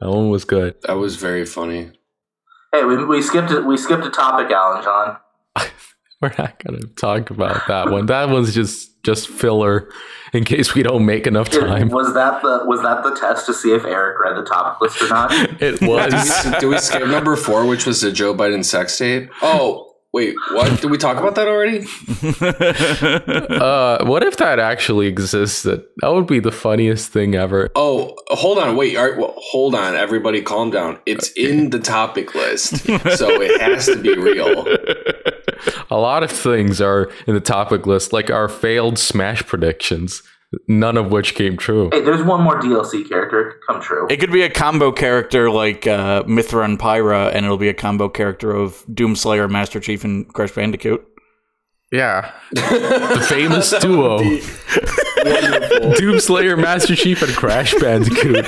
That 0.00 0.10
one 0.10 0.30
was 0.30 0.44
good. 0.44 0.74
that 0.82 0.94
was 0.96 1.14
very 1.16 1.46
funny. 1.46 1.92
Hey, 2.72 2.84
we, 2.84 3.04
we 3.04 3.22
skipped 3.22 3.50
it. 3.52 3.64
We 3.64 3.76
skipped 3.76 4.04
a 4.04 4.10
topic, 4.10 4.50
Alan 4.50 4.82
John. 4.82 5.16
We're 6.22 6.32
not 6.36 6.62
gonna 6.62 6.80
talk 7.00 7.30
about 7.30 7.66
that 7.68 7.90
one. 7.90 8.06
That 8.06 8.28
one's 8.28 8.54
just 8.54 9.02
just 9.02 9.28
filler 9.28 9.90
in 10.34 10.44
case 10.44 10.74
we 10.74 10.82
don't 10.82 11.06
make 11.06 11.26
enough 11.26 11.48
time. 11.48 11.88
Was 11.88 12.12
that 12.12 12.42
the 12.42 12.64
was 12.66 12.82
that 12.82 13.02
the 13.02 13.14
test 13.18 13.46
to 13.46 13.54
see 13.54 13.72
if 13.72 13.86
Eric 13.86 14.20
read 14.20 14.36
the 14.36 14.44
topic 14.44 14.80
list 14.82 15.00
or 15.00 15.08
not? 15.08 15.32
It 15.62 15.80
was. 15.80 16.60
do 16.60 16.68
we 16.68 16.76
skip 16.78 17.06
number 17.08 17.36
four, 17.36 17.64
which 17.66 17.86
was 17.86 18.02
the 18.02 18.12
Joe 18.12 18.34
Biden 18.34 18.62
sex 18.64 18.98
tape? 18.98 19.30
Oh, 19.40 19.94
wait, 20.12 20.34
what? 20.52 20.80
Did 20.82 20.90
we 20.90 20.98
talk 20.98 21.16
about 21.16 21.36
that 21.36 21.48
already? 21.48 21.86
Uh, 23.60 24.04
what 24.06 24.22
if 24.22 24.36
that 24.38 24.58
actually 24.58 25.06
existed? 25.06 25.82
That 25.98 26.08
would 26.12 26.26
be 26.26 26.40
the 26.40 26.52
funniest 26.52 27.12
thing 27.12 27.34
ever. 27.34 27.70
Oh, 27.74 28.14
hold 28.28 28.58
on, 28.58 28.76
wait, 28.76 28.96
all 28.96 29.08
right, 29.08 29.18
well, 29.18 29.34
hold 29.36 29.74
on, 29.74 29.94
everybody, 29.94 30.40
calm 30.40 30.70
down. 30.70 30.98
It's 31.04 31.30
in 31.32 31.70
the 31.70 31.78
topic 31.78 32.34
list, 32.34 32.78
so 32.86 33.40
it 33.42 33.60
has 33.60 33.86
to 33.86 33.96
be 34.00 34.16
real. 34.16 34.64
A 35.90 35.96
lot 35.96 36.22
of 36.22 36.30
things 36.30 36.80
are 36.80 37.10
in 37.26 37.34
the 37.34 37.40
topic 37.40 37.86
list, 37.86 38.12
like 38.12 38.30
our 38.30 38.48
failed 38.48 38.98
Smash 38.98 39.44
predictions, 39.46 40.22
none 40.68 40.96
of 40.96 41.10
which 41.10 41.34
came 41.34 41.56
true. 41.56 41.90
Hey, 41.92 42.00
there's 42.00 42.22
one 42.22 42.42
more 42.42 42.60
DLC 42.60 43.08
character 43.08 43.60
come 43.66 43.80
true. 43.80 44.06
It 44.08 44.18
could 44.18 44.32
be 44.32 44.42
a 44.42 44.50
combo 44.50 44.92
character 44.92 45.50
like 45.50 45.88
uh, 45.88 46.22
Mythra 46.24 46.64
and 46.64 46.78
Pyra, 46.78 47.34
and 47.34 47.44
it'll 47.44 47.58
be 47.58 47.68
a 47.68 47.74
combo 47.74 48.08
character 48.08 48.52
of 48.52 48.84
Doomslayer, 48.86 49.50
Master 49.50 49.80
Chief, 49.80 50.04
and 50.04 50.32
Crash 50.32 50.52
Bandicoot. 50.52 51.04
Yeah, 51.90 52.32
the 52.52 53.26
famous 53.28 53.70
duo, 53.70 54.18
Doomslayer, 55.98 56.56
Master 56.56 56.94
Chief, 56.94 57.20
and 57.20 57.34
Crash 57.34 57.74
Bandicoot. 57.74 58.46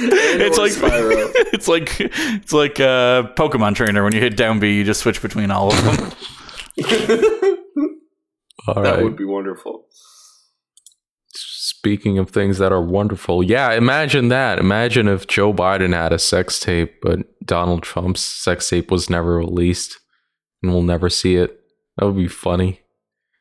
It's 0.00 0.58
like 0.58 0.72
Spyro. 0.72 1.30
it's 1.52 1.68
like 1.68 2.00
it's 2.00 2.52
like 2.52 2.78
a 2.78 3.32
Pokemon 3.36 3.74
trainer. 3.74 4.04
When 4.04 4.14
you 4.14 4.20
hit 4.20 4.36
down 4.36 4.60
B, 4.60 4.76
you 4.76 4.84
just 4.84 5.00
switch 5.00 5.20
between 5.22 5.50
all 5.50 5.72
of 5.72 5.84
them. 5.84 6.12
All 8.66 8.82
That 8.82 8.96
right. 8.96 9.02
would 9.04 9.16
be 9.16 9.24
wonderful. 9.24 9.86
speaking 11.32 12.18
of 12.18 12.28
things 12.30 12.58
that 12.58 12.72
are 12.72 12.82
wonderful, 12.82 13.42
yeah, 13.42 13.72
imagine 13.72 14.28
that. 14.28 14.58
Imagine 14.58 15.08
if 15.08 15.26
Joe 15.26 15.52
Biden 15.54 15.94
had 15.94 16.12
a 16.12 16.18
sex 16.18 16.58
tape, 16.60 17.00
but 17.00 17.20
Donald 17.44 17.82
Trump's 17.82 18.20
sex 18.20 18.68
tape 18.68 18.90
was 18.90 19.08
never 19.08 19.36
released 19.36 19.98
and 20.62 20.72
we'll 20.72 20.82
never 20.82 21.08
see 21.08 21.36
it. 21.36 21.60
That 21.96 22.06
would 22.06 22.16
be 22.16 22.28
funny. 22.28 22.80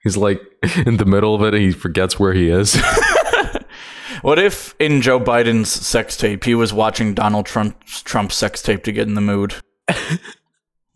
He's 0.03 0.15
like 0.17 0.41
in 0.85 0.97
the 0.97 1.05
middle 1.05 1.35
of 1.35 1.41
it 1.41 1.53
and 1.53 1.63
he 1.63 1.71
forgets 1.71 2.19
where 2.19 2.33
he 2.33 2.49
is. 2.49 2.75
What 4.27 4.39
if 4.39 4.75
in 4.77 5.01
Joe 5.01 5.21
Biden's 5.21 5.69
sex 5.69 6.17
tape 6.17 6.43
he 6.43 6.53
was 6.53 6.73
watching 6.73 7.13
Donald 7.13 7.45
Trump's 7.45 8.01
Trump's 8.01 8.35
sex 8.35 8.61
tape 8.61 8.83
to 8.83 8.91
get 8.91 9.07
in 9.07 9.13
the 9.13 9.21
mood? 9.21 9.55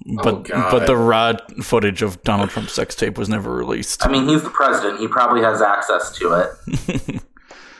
But 0.04 0.34
oh, 0.34 0.40
God. 0.40 0.72
but 0.72 0.88
the 0.88 0.98
raw 0.98 1.34
footage 1.62 2.02
of 2.02 2.24
Donald 2.24 2.50
Trump's 2.50 2.74
sex 2.74 2.96
tape 2.96 3.20
was 3.20 3.30
never 3.30 3.54
released. 3.54 4.04
I 4.04 4.10
mean, 4.10 4.28
he's 4.28 4.42
the 4.42 4.50
president. 4.50 5.00
He 5.00 5.08
probably 5.08 5.44
has 5.44 5.62
access 5.62 6.12
to 6.18 6.34
it. 6.34 7.22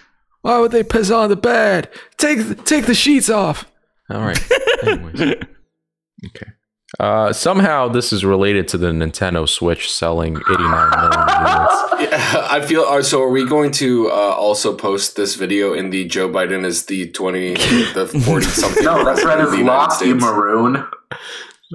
Why 0.42 0.60
would 0.60 0.72
they 0.72 0.84
piss 0.84 1.10
on 1.10 1.30
the 1.30 1.36
bed? 1.36 1.90
Take 2.18 2.64
take 2.64 2.86
the 2.86 2.94
sheets 2.94 3.28
off. 3.28 3.66
All 4.08 4.22
right. 4.22 4.40
Anyways. 4.84 5.20
okay. 6.28 6.52
Uh, 7.00 7.32
somehow 7.32 7.88
this 7.88 8.12
is 8.12 8.26
related 8.26 8.68
to 8.68 8.78
the 8.78 8.88
Nintendo 8.88 9.48
Switch 9.48 9.92
selling 9.92 10.36
89 10.36 10.90
million 10.90 11.30
units. 11.30 11.76
Yeah, 12.02 12.48
I 12.50 12.62
feel. 12.62 12.82
Uh, 12.82 13.04
so, 13.04 13.22
are 13.22 13.30
we 13.30 13.46
going 13.46 13.70
to 13.74 14.10
uh, 14.10 14.14
also 14.14 14.76
post 14.76 15.16
this 15.16 15.36
video 15.36 15.74
in 15.74 15.92
the 15.92 16.06
Joe 16.06 16.28
Biden 16.28 16.66
is 16.66 16.88
the 16.88 17.12
twenty, 17.12 17.54
the 17.54 18.08
forty 18.26 18.48
something? 18.48 18.84
No, 18.84 19.06
that's 19.06 19.24
right. 19.24 19.40
Is 19.40 19.54
lost, 19.60 20.04
you 20.04 20.16
maroon. 20.16 20.84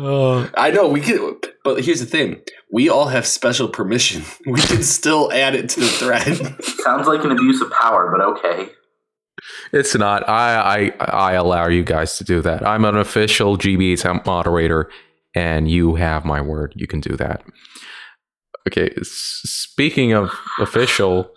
Oh, 0.00 0.50
I 0.56 0.72
know 0.72 0.88
we 0.88 1.00
can, 1.00 1.38
but 1.62 1.84
here's 1.84 2.00
the 2.00 2.06
thing: 2.06 2.42
we 2.72 2.88
all 2.88 3.06
have 3.06 3.24
special 3.24 3.68
permission. 3.68 4.24
We 4.46 4.60
can 4.60 4.82
still 4.82 5.32
add 5.32 5.54
it 5.54 5.68
to 5.70 5.80
the 5.80 5.86
thread. 5.86 6.64
Sounds 6.82 7.06
like 7.06 7.24
an 7.24 7.30
abuse 7.30 7.60
of 7.60 7.70
power, 7.70 8.10
but 8.10 8.20
okay. 8.20 8.72
it's 9.72 9.94
not. 9.94 10.28
I, 10.28 10.92
I 10.98 11.04
I 11.04 11.32
allow 11.34 11.68
you 11.68 11.84
guys 11.84 12.18
to 12.18 12.24
do 12.24 12.40
that. 12.42 12.66
I'm 12.66 12.84
an 12.84 12.96
official 12.96 13.56
GBA 13.56 14.00
temp 14.00 14.26
moderator, 14.26 14.90
and 15.36 15.70
you 15.70 15.96
have 15.96 16.24
my 16.24 16.40
word. 16.40 16.72
You 16.76 16.86
can 16.86 17.00
do 17.00 17.14
that. 17.16 17.44
Okay. 18.66 18.90
Speaking 19.02 20.12
of 20.12 20.32
official, 20.58 21.30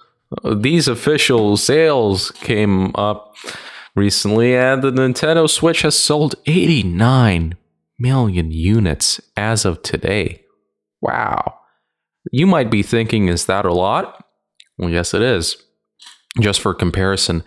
uh, 0.43 0.55
these 0.55 0.87
official 0.87 1.57
sales 1.57 2.31
came 2.31 2.95
up 2.95 3.35
recently, 3.95 4.55
and 4.55 4.81
the 4.81 4.91
Nintendo 4.91 5.49
Switch 5.49 5.81
has 5.81 6.01
sold 6.01 6.35
89 6.47 7.57
million 7.99 8.51
units 8.51 9.19
as 9.35 9.65
of 9.65 9.83
today. 9.83 10.45
Wow. 11.01 11.59
You 12.31 12.47
might 12.47 12.71
be 12.71 12.83
thinking, 12.83 13.27
is 13.27 13.45
that 13.47 13.65
a 13.65 13.73
lot? 13.73 14.23
Well, 14.77 14.89
yes, 14.89 15.13
it 15.13 15.21
is. 15.21 15.57
Just 16.39 16.61
for 16.61 16.73
comparison, 16.73 17.43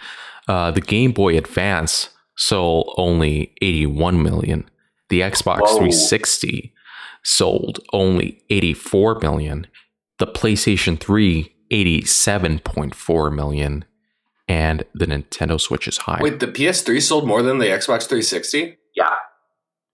uh, 0.49 0.71
the 0.71 0.81
Game 0.83 1.13
Boy 1.13 1.39
Advance 1.39 2.11
sold 2.37 2.93
only 2.99 3.55
81 3.63 4.23
million. 4.23 4.69
The 5.13 5.21
Xbox 5.21 5.61
Whoa. 5.61 5.77
360 5.77 6.73
sold 7.23 7.81
only 7.93 8.43
84 8.49 9.19
million. 9.21 9.67
The 10.19 10.27
PlayStation 10.27 10.99
3, 10.99 11.55
87.4 11.71 13.35
million. 13.35 13.85
And 14.49 14.85
the 14.95 15.05
Nintendo 15.05 15.61
Switch 15.61 15.87
is 15.87 15.99
higher. 15.99 16.23
Wait, 16.23 16.41
the 16.41 16.47
PS3 16.47 17.03
sold 17.03 17.27
more 17.27 17.43
than 17.43 17.59
the 17.59 17.67
Xbox 17.67 18.07
360. 18.07 18.79
Yeah. 18.97 19.17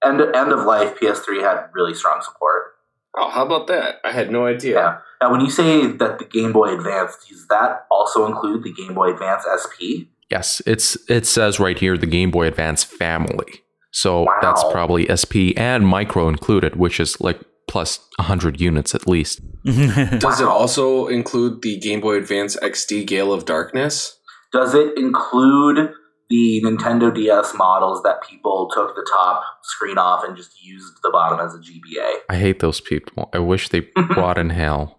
End 0.04 0.20
end 0.20 0.52
of 0.52 0.64
life. 0.64 0.94
PS3 1.00 1.42
had 1.42 1.68
really 1.72 1.94
strong 1.94 2.22
support. 2.22 2.76
Oh, 3.16 3.28
how 3.28 3.44
about 3.44 3.66
that? 3.66 3.96
I 4.04 4.12
had 4.12 4.30
no 4.30 4.46
idea. 4.46 4.74
Yeah. 4.76 4.98
Now, 5.20 5.32
when 5.32 5.40
you 5.40 5.50
say 5.50 5.88
that 5.88 6.20
the 6.20 6.26
Game 6.26 6.52
Boy 6.52 6.72
Advance, 6.74 7.16
does 7.28 7.48
that 7.48 7.86
also 7.90 8.24
include 8.24 8.62
the 8.62 8.72
Game 8.72 8.94
Boy 8.94 9.14
Advance 9.14 9.42
SP? 9.50 10.06
Yes, 10.30 10.62
it's 10.64 10.96
it 11.10 11.26
says 11.26 11.58
right 11.58 11.76
here 11.76 11.98
the 11.98 12.06
Game 12.06 12.30
Boy 12.30 12.46
Advance 12.46 12.84
family. 12.84 13.64
So 13.90 14.26
that's 14.42 14.62
probably 14.70 15.06
SP 15.08 15.56
and 15.56 15.86
micro 15.86 16.28
included, 16.28 16.76
which 16.76 17.00
is 17.00 17.20
like 17.20 17.40
plus 17.68 17.98
100 18.16 18.60
units 18.60 18.94
at 18.94 19.06
least. 19.06 19.40
Does 19.64 20.40
it 20.40 20.46
also 20.46 21.06
include 21.06 21.62
the 21.62 21.78
Game 21.78 22.00
Boy 22.00 22.16
Advance 22.16 22.56
XD 22.56 23.06
Gale 23.06 23.32
of 23.32 23.44
Darkness? 23.44 24.18
Does 24.52 24.74
it 24.74 24.96
include 24.96 25.92
the 26.30 26.62
Nintendo 26.64 27.14
DS 27.14 27.54
models 27.54 28.02
that 28.02 28.22
people 28.28 28.70
took 28.72 28.94
the 28.94 29.06
top 29.12 29.42
screen 29.62 29.98
off 29.98 30.24
and 30.24 30.36
just 30.36 30.62
used 30.62 30.94
the 31.02 31.10
bottom 31.10 31.38
as 31.40 31.54
a 31.54 31.58
GBA? 31.58 32.20
I 32.28 32.36
hate 32.36 32.60
those 32.60 32.80
people. 32.80 33.30
I 33.32 33.38
wish 33.38 33.68
they 33.68 33.88
rot 34.16 34.38
in 34.38 34.50
hell. 34.50 34.98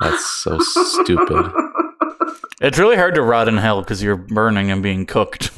That's 0.00 0.24
so 0.24 0.58
stupid. 0.60 1.52
it's 2.60 2.78
really 2.78 2.96
hard 2.96 3.14
to 3.16 3.22
rot 3.22 3.48
in 3.48 3.56
hell 3.56 3.82
because 3.82 4.02
you're 4.02 4.16
burning 4.16 4.70
and 4.70 4.82
being 4.82 5.06
cooked. 5.06 5.50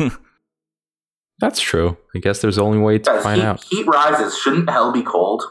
That's 1.40 1.60
true. 1.60 1.96
I 2.14 2.18
guess 2.18 2.40
there's 2.40 2.58
only 2.58 2.78
way 2.78 2.98
to 2.98 3.10
Guys, 3.10 3.22
find 3.22 3.40
heat, 3.40 3.46
out. 3.46 3.64
heat 3.64 3.86
rises. 3.86 4.38
Shouldn't 4.38 4.68
hell 4.70 4.92
be 4.92 5.02
cold? 5.02 5.42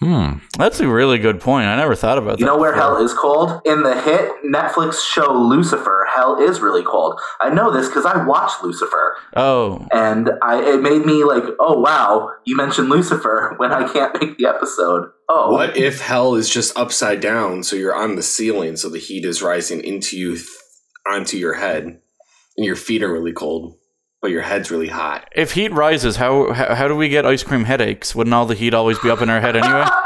Hmm. 0.00 0.38
That's 0.56 0.80
a 0.80 0.88
really 0.88 1.18
good 1.18 1.40
point. 1.40 1.66
I 1.66 1.76
never 1.76 1.94
thought 1.94 2.16
about 2.16 2.32
that. 2.32 2.40
You 2.40 2.46
know 2.46 2.56
where 2.56 2.72
before. 2.72 2.96
hell 2.96 3.04
is 3.04 3.12
cold? 3.12 3.60
In 3.66 3.82
the 3.82 4.00
hit 4.00 4.32
Netflix 4.44 5.06
show 5.06 5.30
Lucifer, 5.30 6.06
hell 6.10 6.40
is 6.40 6.60
really 6.60 6.82
cold. 6.82 7.20
I 7.38 7.50
know 7.50 7.70
this 7.70 7.86
because 7.88 8.06
I 8.06 8.24
watched 8.24 8.62
Lucifer, 8.62 9.16
Oh, 9.36 9.86
and 9.92 10.30
I 10.42 10.62
it 10.62 10.80
made 10.80 11.04
me 11.04 11.24
like, 11.24 11.44
oh 11.58 11.78
wow, 11.80 12.30
you 12.46 12.56
mentioned 12.56 12.88
Lucifer 12.88 13.52
when 13.58 13.72
I 13.72 13.92
can't 13.92 14.18
make 14.18 14.38
the 14.38 14.46
episode. 14.46 15.10
Oh, 15.28 15.52
What 15.52 15.76
if 15.76 16.00
hell 16.00 16.34
is 16.34 16.48
just 16.48 16.78
upside 16.78 17.20
down, 17.20 17.62
so 17.62 17.76
you're 17.76 17.94
on 17.94 18.16
the 18.16 18.22
ceiling, 18.22 18.76
so 18.76 18.88
the 18.88 18.98
heat 18.98 19.26
is 19.26 19.42
rising 19.42 19.84
into 19.84 20.16
you, 20.16 20.36
th- 20.36 20.48
onto 21.10 21.36
your 21.36 21.54
head, 21.54 21.84
and 22.56 22.64
your 22.66 22.76
feet 22.76 23.02
are 23.02 23.12
really 23.12 23.32
cold, 23.34 23.76
but 24.22 24.30
your 24.30 24.42
head's 24.42 24.70
really 24.70 24.88
hot? 24.88 25.28
if 25.34 25.52
heat 25.52 25.72
rises, 25.72 26.16
how, 26.16 26.52
how 26.52 26.74
how 26.74 26.88
do 26.88 26.94
we 26.96 27.08
get 27.08 27.24
ice 27.26 27.42
cream 27.42 27.64
headaches? 27.64 28.14
Wouldn't 28.14 28.34
all 28.34 28.46
the 28.46 28.54
heat 28.54 28.74
always 28.74 28.98
be 28.98 29.10
up 29.10 29.22
in 29.22 29.30
our 29.30 29.40
head 29.40 29.56
anyway? 29.56 29.84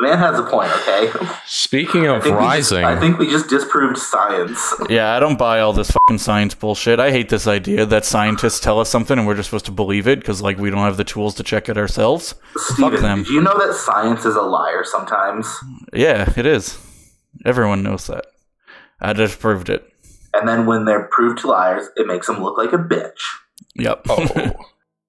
Man 0.00 0.18
has 0.18 0.38
a 0.38 0.42
point. 0.42 0.70
Okay, 0.82 1.08
Speaking 1.46 2.06
of 2.08 2.16
I 2.16 2.20
think 2.20 2.24
we 2.36 2.42
just- 2.44 2.72
rising, 2.72 2.84
I 2.84 2.98
think 2.98 3.18
we 3.18 3.30
just 3.30 3.48
disproved 3.48 3.96
science. 3.96 4.74
yeah, 4.90 5.14
I 5.14 5.20
don't 5.20 5.38
buy 5.38 5.60
all 5.60 5.72
this 5.72 5.90
fucking 5.92 6.18
science 6.18 6.52
bullshit. 6.54 6.98
I 6.98 7.12
hate 7.12 7.28
this 7.28 7.46
idea 7.46 7.86
that 7.86 8.04
scientists 8.04 8.58
tell 8.58 8.80
us 8.80 8.90
something 8.90 9.16
and 9.18 9.26
we're 9.26 9.36
just 9.36 9.50
supposed 9.50 9.66
to 9.66 9.70
believe 9.72 10.08
it 10.08 10.18
because 10.18 10.42
like 10.42 10.58
we 10.58 10.68
don't 10.68 10.80
have 10.80 10.96
the 10.96 11.04
tools 11.04 11.34
to 11.36 11.44
check 11.44 11.68
it 11.68 11.78
ourselves. 11.78 12.34
Steven, 12.56 13.00
them. 13.02 13.22
did 13.22 13.30
you 13.32 13.40
know 13.40 13.56
that 13.56 13.74
science 13.74 14.24
is 14.24 14.34
a 14.34 14.42
liar 14.42 14.82
sometimes? 14.84 15.46
Yeah, 15.92 16.30
it 16.36 16.44
is. 16.44 16.76
Everyone 17.44 17.84
knows 17.84 18.08
that. 18.08 18.26
I 19.00 19.12
just 19.12 19.38
proved 19.38 19.68
it. 19.68 19.90
And 20.32 20.48
then 20.48 20.66
when 20.66 20.84
they're 20.84 21.08
proved 21.10 21.40
to 21.40 21.48
liars, 21.48 21.88
it 21.96 22.06
makes 22.06 22.26
them 22.26 22.42
look 22.42 22.58
like 22.58 22.72
a 22.72 22.78
bitch. 22.78 23.20
Yep. 23.76 24.06
oh. 24.08 24.52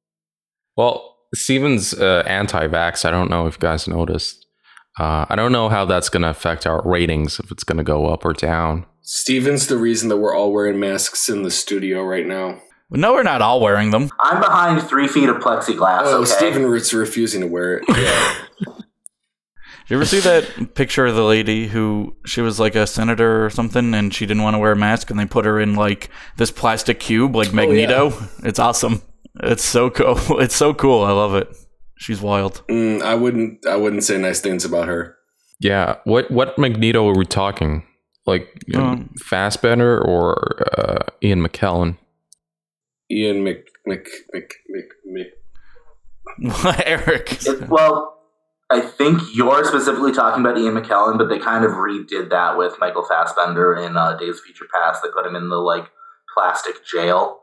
well, 0.77 1.17
Steven's 1.33 1.93
uh, 1.93 2.23
anti-vax. 2.25 3.05
I 3.05 3.11
don't 3.11 3.29
know 3.29 3.47
if 3.47 3.55
you 3.55 3.59
guys 3.59 3.87
noticed. 3.87 4.45
Uh, 4.99 5.25
I 5.27 5.35
don't 5.35 5.51
know 5.51 5.67
how 5.67 5.85
that's 5.85 6.09
going 6.09 6.23
to 6.23 6.29
affect 6.29 6.65
our 6.65 6.81
ratings 6.83 7.39
if 7.39 7.51
it's 7.51 7.63
going 7.63 7.77
to 7.77 7.83
go 7.83 8.07
up 8.07 8.23
or 8.23 8.33
down. 8.33 8.85
Steven's 9.01 9.67
the 9.67 9.77
reason 9.77 10.09
that 10.09 10.17
we're 10.17 10.35
all 10.35 10.53
wearing 10.53 10.79
masks 10.79 11.27
in 11.27 11.43
the 11.43 11.51
studio 11.51 12.03
right 12.03 12.25
now. 12.25 12.59
no, 12.89 13.13
we're 13.13 13.23
not 13.23 13.41
all 13.41 13.59
wearing 13.59 13.91
them. 13.91 14.09
I'm 14.21 14.39
behind 14.39 14.81
three 14.83 15.07
feet 15.07 15.29
of 15.29 15.37
plexiglass. 15.37 16.03
Oh, 16.05 16.21
okay? 16.21 16.31
Steven 16.31 16.73
is 16.73 16.93
refusing 16.93 17.41
to 17.41 17.47
wear 17.47 17.77
it. 17.77 17.85
Yeah. 17.89 18.75
Did 19.87 19.91
you 19.93 19.97
ever 19.97 20.05
see 20.05 20.19
that 20.21 20.73
picture 20.73 21.05
of 21.05 21.15
the 21.15 21.23
lady 21.23 21.67
who 21.67 22.15
she 22.25 22.41
was 22.41 22.59
like 22.59 22.73
a 22.75 22.87
senator 22.87 23.45
or 23.45 23.51
something 23.51 23.93
and 23.93 24.11
she 24.11 24.25
didn't 24.25 24.41
want 24.41 24.55
to 24.55 24.59
wear 24.59 24.71
a 24.71 24.75
mask 24.75 25.11
and 25.11 25.19
they 25.19 25.25
put 25.25 25.45
her 25.45 25.59
in 25.59 25.75
like 25.75 26.09
this 26.37 26.49
plastic 26.49 26.99
cube 26.99 27.35
like 27.35 27.53
Magneto? 27.53 28.11
It's 28.43 28.57
awesome. 28.57 29.03
It's 29.43 29.63
so 29.63 29.89
cool. 29.91 30.17
It's 30.41 30.55
so 30.55 30.73
cool. 30.73 31.03
I 31.03 31.11
love 31.11 31.35
it. 31.35 31.55
She's 31.97 32.19
wild. 32.19 32.63
Mm, 32.67 33.03
I 33.03 33.13
wouldn't. 33.15 33.65
I 33.67 33.75
wouldn't 33.75 34.03
say 34.03 34.17
nice 34.17 34.39
things 34.41 34.65
about 34.65 34.87
her. 34.87 35.15
Yeah. 35.59 35.97
What 36.03 36.31
what 36.31 36.57
Magneto 36.57 37.07
are 37.07 37.15
we 37.17 37.25
talking? 37.25 37.83
Like 38.25 38.49
um, 38.73 38.81
Um, 38.83 39.13
Fassbender 39.19 40.01
or 40.03 40.67
uh, 40.79 41.05
Ian 41.21 41.47
McKellen? 41.47 41.97
Ian 43.11 43.43
Mc 43.43 43.67
Mc 43.85 44.07
Mc 44.33 44.51
Mc 44.69 44.85
Mc. 45.05 45.27
Eric. 46.87 47.45
It, 47.45 47.69
well, 47.69 48.14
I 48.69 48.81
think 48.81 49.21
you're 49.35 49.63
specifically 49.63 50.11
talking 50.11 50.43
about 50.43 50.57
Ian 50.57 50.73
McKellen, 50.73 51.17
but 51.17 51.29
they 51.29 51.37
kind 51.37 51.63
of 51.63 51.71
redid 51.71 52.29
that 52.31 52.57
with 52.57 52.75
Michael 52.79 53.05
Fassbender 53.05 53.75
in 53.75 53.95
uh, 53.95 54.17
Days 54.17 54.37
of 54.37 54.41
Future 54.41 54.65
Past. 54.73 55.03
They 55.03 55.09
put 55.09 55.25
him 55.25 55.35
in 55.35 55.49
the 55.49 55.57
like 55.57 55.91
plastic 56.35 56.83
jail. 56.85 57.41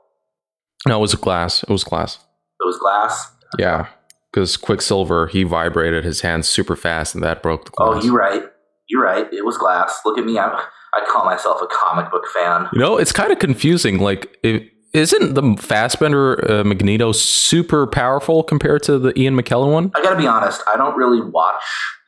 No, 0.87 0.99
it 0.99 1.01
was 1.01 1.15
glass. 1.15 1.63
It 1.63 1.71
was 1.71 1.85
glass. 1.85 2.17
It 2.61 2.67
was 2.67 2.77
glass. 2.79 3.33
Yeah. 3.59 3.87
Because 4.33 4.57
Quicksilver, 4.57 5.29
he 5.29 5.45
vibrated 5.45 6.05
his 6.05 6.23
hands 6.23 6.49
super 6.49 6.75
fast 6.75 7.15
and 7.15 7.23
that 7.23 7.43
broke 7.43 7.67
the 7.67 7.71
glass. 7.71 8.03
Oh, 8.03 8.05
you're 8.05 8.17
right. 8.17 8.43
You're 8.89 9.03
right. 9.03 9.33
It 9.33 9.45
was 9.45 9.57
glass. 9.59 10.01
Look 10.05 10.19
at 10.19 10.25
me. 10.25 10.39
I'm, 10.39 10.51
I 10.95 11.05
call 11.07 11.25
myself 11.25 11.61
a 11.63 11.67
comic 11.67 12.11
book 12.11 12.27
fan. 12.35 12.69
You 12.73 12.81
know, 12.81 12.97
it's 12.97 13.13
kind 13.13 13.31
of 13.31 13.39
confusing. 13.39 13.99
Like, 13.99 14.39
it, 14.43 14.72
isn't 14.93 15.35
the 15.35 15.57
Fassbender 15.61 16.51
uh, 16.51 16.65
Magneto 16.65 17.13
super 17.13 17.87
powerful 17.87 18.43
compared 18.43 18.83
to 18.85 18.99
the 18.99 19.19
Ian 19.19 19.37
McKellen 19.37 19.73
one? 19.73 19.91
I 19.95 20.03
gotta 20.03 20.17
be 20.17 20.27
honest. 20.27 20.63
I 20.73 20.77
don't 20.77 20.97
really 20.97 21.21
watch 21.21 21.63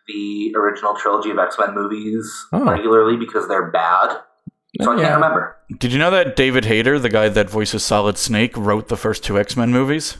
the 0.06 0.52
original 0.56 0.94
trilogy 0.94 1.30
of 1.30 1.38
X 1.38 1.56
Men 1.58 1.74
movies 1.74 2.30
Oh. 2.52 2.64
regularly 2.64 3.16
because 3.16 3.48
they're 3.48 3.70
bad. 3.70 4.18
So 4.82 4.92
I 4.92 4.96
can't 5.00 5.14
remember. 5.14 5.56
Did 5.78 5.92
you 5.92 5.98
know 5.98 6.10
that 6.10 6.34
David 6.36 6.64
Hayter, 6.64 6.98
the 6.98 7.08
guy 7.08 7.28
that 7.28 7.48
voices 7.48 7.84
Solid 7.84 8.18
Snake, 8.18 8.56
wrote 8.56 8.88
the 8.88 8.96
first 8.96 9.22
two 9.24 9.38
X 9.38 9.56
Men 9.56 9.70
movies? 9.70 10.16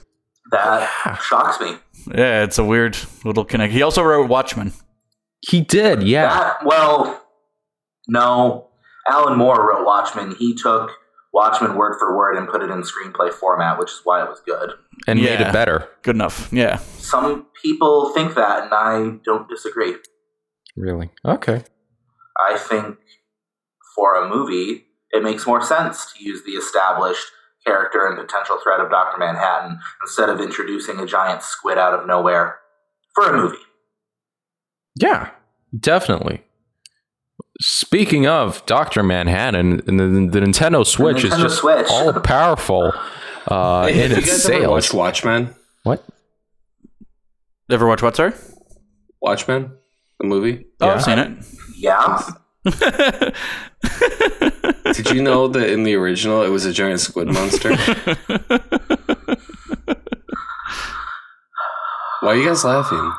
That 0.52 0.88
shocks 1.22 1.60
me. 1.60 1.76
Yeah, 2.14 2.44
it's 2.44 2.58
a 2.58 2.64
weird 2.64 2.96
little 3.24 3.44
connect. 3.44 3.72
He 3.72 3.82
also 3.82 4.02
wrote 4.02 4.28
Watchmen. 4.28 4.72
He 5.40 5.60
did, 5.60 6.02
yeah. 6.04 6.28
That 6.28 6.64
well, 6.64 7.20
no. 8.08 8.68
Alan 9.08 9.36
Moore 9.36 9.68
wrote 9.68 9.84
Watchmen. 9.84 10.34
He 10.38 10.54
took 10.54 10.90
Watchmen 11.34 11.76
word 11.76 11.96
for 11.98 12.16
word 12.16 12.36
and 12.36 12.48
put 12.48 12.62
it 12.62 12.70
in 12.70 12.82
screenplay 12.82 13.32
format, 13.32 13.78
which 13.78 13.90
is 13.90 14.00
why 14.04 14.22
it 14.22 14.28
was 14.30 14.40
good. 14.46 14.70
and 15.08 15.20
made 15.20 15.40
it 15.40 15.52
better. 15.52 15.88
Good 16.02 16.14
enough. 16.14 16.48
Yeah. 16.52 16.76
Some 16.98 17.46
people 17.60 18.12
think 18.14 18.34
that, 18.36 18.62
and 18.64 18.72
I 18.72 19.18
don't 19.24 19.48
disagree. 19.48 19.96
Really? 20.76 21.10
Okay. 21.24 21.64
I 22.38 22.56
think 22.56 22.98
for 23.96 24.14
a 24.14 24.28
movie, 24.28 24.84
it 25.10 25.22
makes 25.22 25.46
more 25.46 25.60
sense 25.62 26.12
to 26.12 26.24
use 26.24 26.42
the 26.44 26.52
established 26.52 27.26
character 27.66 28.06
and 28.06 28.16
potential 28.16 28.58
threat 28.62 28.80
of 28.80 28.90
Dr. 28.90 29.18
Manhattan 29.18 29.78
instead 30.02 30.28
of 30.28 30.40
introducing 30.40 31.00
a 31.00 31.06
giant 31.06 31.42
squid 31.42 31.78
out 31.78 31.98
of 31.98 32.06
nowhere 32.06 32.58
for 33.14 33.28
a 33.28 33.32
movie. 33.36 33.56
Yeah, 34.96 35.30
definitely. 35.78 36.44
Speaking 37.60 38.26
of 38.26 38.64
Doctor 38.66 39.02
Manhattan, 39.02 39.80
and 39.86 40.00
the, 40.00 40.38
the 40.40 40.44
Nintendo 40.44 40.84
Switch 40.86 41.24
is 41.24 41.32
Nintendo 41.32 41.40
just 41.42 41.58
Switch. 41.58 41.86
all 41.88 42.12
powerful 42.20 42.92
uh, 43.46 43.86
Hey, 43.86 44.04
in 44.04 44.10
have 44.10 44.10
you 44.10 44.16
its 44.18 44.26
guys 44.26 44.46
ever 44.50 44.58
sales. 44.60 44.70
watched 44.70 44.94
Watchmen? 44.94 45.54
What? 45.84 46.04
Ever 47.70 47.86
watch 47.86 48.02
what, 48.02 48.16
sir? 48.16 48.34
Watchmen, 49.22 49.72
the 50.20 50.26
movie. 50.26 50.66
Oh, 50.80 50.86
Yeah. 50.86 50.94
I've 50.94 51.02
seen 51.04 51.18
it. 51.18 51.30
Yeah. 51.76 52.22
Did 54.92 55.10
you 55.10 55.22
know 55.22 55.48
that 55.48 55.70
in 55.70 55.84
the 55.84 55.94
original 55.94 56.42
it 56.42 56.48
was 56.48 56.64
a 56.66 56.72
giant 56.72 57.00
squid 57.00 57.28
monster? 57.28 57.74
Why 62.20 62.32
are 62.32 62.36
you 62.36 62.46
guys 62.48 62.64
laughing? 62.64 63.12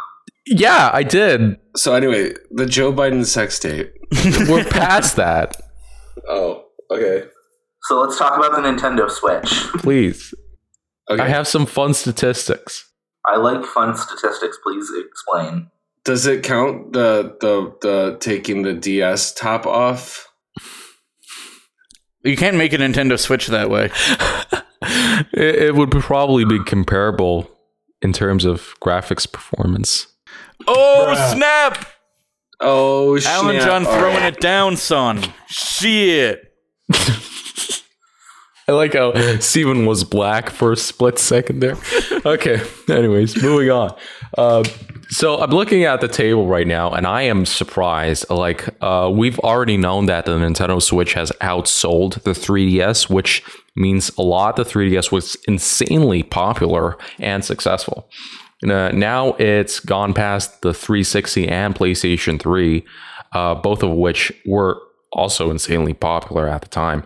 Yeah, 0.48 0.90
I 0.94 1.04
did. 1.04 1.58
So 1.76 1.94
anyway, 1.96 2.34
the 2.52 2.66
Joe 2.66 2.92
Biden 2.94 3.26
sex 3.26 3.60
tape. 3.60 3.92
We're 4.50 4.64
past 4.64 5.16
that. 5.16 5.62
Oh, 6.28 6.66
okay. 6.92 7.26
So 7.84 8.02
let's 8.02 8.18
talk 8.18 8.38
about 8.38 8.52
the 8.52 8.68
Nintendo 8.68 9.10
Switch. 9.10 9.50
Please. 9.82 10.34
Okay. 11.10 11.22
I 11.22 11.28
have 11.28 11.48
some 11.48 11.66
fun 11.66 11.94
statistics. 11.94 12.90
I 13.26 13.38
like 13.38 13.64
fun 13.66 13.96
statistics. 13.96 14.58
Please 14.64 14.92
explain. 14.98 15.70
Does 16.04 16.26
it 16.26 16.44
count 16.44 16.94
the 16.94 17.36
the 17.42 17.76
the 17.82 18.18
taking 18.20 18.62
the 18.64 18.74
DS 18.74 19.34
top 19.34 19.66
off? 19.66 20.32
You 22.24 22.36
can't 22.36 22.58
make 22.58 22.74
a 22.74 22.78
Nintendo 22.78 23.20
Switch 23.20 23.48
that 23.48 23.70
way. 23.70 23.92
it, 25.34 25.56
it 25.56 25.76
would 25.76 25.92
probably 25.92 26.44
be 26.44 26.64
comparable 26.64 27.50
in 28.02 28.14
terms 28.14 28.46
of 28.46 28.74
graphics 28.82 29.32
performance. 29.32 30.08
Oh, 30.68 31.34
snap! 31.34 31.86
Oh, 32.60 33.18
Alan. 33.26 33.60
John 33.60 33.86
All 33.86 33.98
throwing 33.98 34.18
right. 34.18 34.34
it 34.34 34.40
down, 34.40 34.78
son. 34.78 35.22
Shit. 35.48 36.42
I 38.68 38.72
like 38.72 38.94
how 38.94 39.14
Steven 39.40 39.86
was 39.86 40.04
black 40.04 40.50
for 40.50 40.72
a 40.72 40.78
split 40.78 41.20
second 41.20 41.60
there. 41.60 41.78
Okay. 42.26 42.60
Anyways, 42.90 43.40
moving 43.44 43.70
on. 43.70 43.96
Uh, 44.36 44.64
so 45.10 45.38
I'm 45.40 45.52
looking 45.52 45.84
at 45.84 46.02
the 46.02 46.08
table 46.08 46.48
right 46.48 46.66
now, 46.66 46.90
and 46.92 47.06
I 47.06 47.22
am 47.22 47.46
surprised. 47.46 48.28
Like, 48.32 48.68
uh, 48.82 49.12
we've 49.14 49.38
already 49.42 49.78
known 49.78 50.08
that 50.08 50.26
the 50.26 50.32
Nintendo 50.32 50.82
Switch 50.82 51.14
has 51.14 51.32
outsold 51.42 52.24
the 52.24 52.32
3DS, 52.32 53.12
which 53.12 53.44
means 53.76 54.10
a 54.18 54.24
lot. 54.24 54.56
The 54.56 54.64
3DS 54.64 55.12
was 55.12 55.38
insanely 55.48 56.24
popular 56.24 56.98
and 57.20 57.46
successful. 57.46 58.10
Uh, 58.64 58.90
now 58.94 59.34
it's 59.34 59.80
gone 59.80 60.14
past 60.14 60.62
the 60.62 60.74
360 60.74 61.48
and 61.48 61.76
PlayStation 61.76 62.40
3, 62.40 62.86
uh, 63.34 63.56
both 63.56 63.84
of 63.84 63.92
which 63.92 64.32
were 64.46 64.82
also 65.12 65.50
insanely 65.50 65.94
popular 65.94 66.48
at 66.48 66.62
the 66.62 66.68
time. 66.68 67.06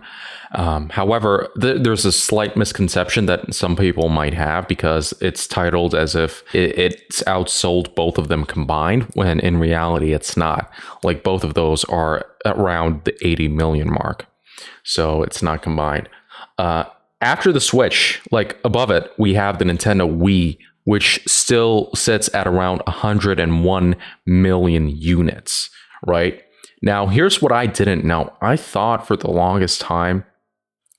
Um, 0.52 0.88
however, 0.88 1.48
th- 1.60 1.82
there's 1.82 2.04
a 2.04 2.10
slight 2.10 2.56
misconception 2.56 3.26
that 3.26 3.54
some 3.54 3.76
people 3.76 4.08
might 4.08 4.34
have 4.34 4.66
because 4.66 5.14
it's 5.20 5.46
titled 5.46 5.94
as 5.94 6.16
if 6.16 6.42
it- 6.52 6.76
it's 6.76 7.22
outsold 7.24 7.94
both 7.94 8.18
of 8.18 8.26
them 8.28 8.44
combined, 8.44 9.04
when 9.14 9.38
in 9.38 9.58
reality 9.58 10.12
it's 10.12 10.36
not. 10.36 10.68
Like 11.04 11.22
both 11.22 11.44
of 11.44 11.54
those 11.54 11.84
are 11.84 12.26
around 12.44 13.02
the 13.04 13.14
80 13.24 13.46
million 13.46 13.88
mark, 13.92 14.26
so 14.82 15.22
it's 15.22 15.42
not 15.42 15.62
combined. 15.62 16.08
Uh, 16.58 16.84
after 17.20 17.52
the 17.52 17.60
Switch, 17.60 18.20
like 18.32 18.56
above 18.64 18.90
it, 18.90 19.12
we 19.18 19.34
have 19.34 19.58
the 19.58 19.64
Nintendo 19.64 20.10
Wii, 20.10 20.58
which 20.84 21.22
still 21.26 21.90
sits 21.94 22.32
at 22.34 22.46
around 22.46 22.82
101 22.86 23.96
million 24.26 24.88
units, 24.88 25.70
right? 26.06 26.42
Now, 26.82 27.06
here's 27.06 27.42
what 27.42 27.52
I 27.52 27.66
didn't 27.66 28.04
know. 28.04 28.32
I 28.40 28.56
thought 28.56 29.06
for 29.06 29.16
the 29.16 29.30
longest 29.30 29.80
time 29.80 30.24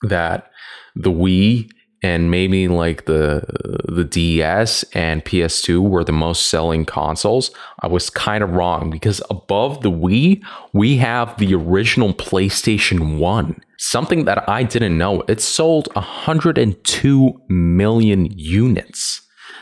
that 0.04 0.52
the 0.96 1.12
Wii 1.12 1.72
and 2.04 2.32
maybe 2.32 2.68
like 2.68 3.06
the 3.06 3.44
the 3.88 4.04
DS 4.04 4.84
and 4.94 5.24
PS2 5.24 5.88
were 5.88 6.04
the 6.04 6.12
most 6.12 6.48
selling 6.48 6.86
consoles. 6.86 7.52
I 7.82 7.88
was 7.88 8.10
kind 8.10 8.44
of 8.44 8.52
wrong 8.52 8.90
because 8.90 9.22
above 9.30 9.82
the 9.82 9.92
Wii, 9.92 10.44
we 10.74 10.98
have 10.98 11.38
the 11.38 11.54
original 11.54 12.14
PlayStation 12.14 13.18
1. 13.20 13.62
Something 13.78 14.26
that 14.26 14.48
I 14.50 14.64
didn't 14.64 14.98
know. 14.98 15.22
It 15.28 15.42
sold 15.42 15.90
102 15.96 17.42
million 17.50 18.26
units. 18.38 19.01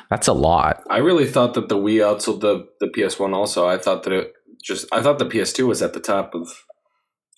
That's 0.10 0.28
a 0.28 0.34
lot. 0.34 0.84
I 0.90 0.98
really 0.98 1.28
thought 1.28 1.54
that 1.54 1.70
the 1.70 1.78
Wii 1.78 1.98
outsold 2.02 2.42
the 2.42 2.68
the 2.80 2.88
PS1. 2.88 3.34
Also, 3.34 3.68
I 3.68 3.78
thought 3.78 4.04
that 4.04 4.14
it 4.14 4.34
just. 4.64 4.88
I 4.92 5.02
thought 5.02 5.20
the 5.20 5.26
PS2 5.26 5.68
was 5.68 5.82
at 5.82 5.94
the 5.94 6.00
top 6.00 6.34
of 6.34 6.48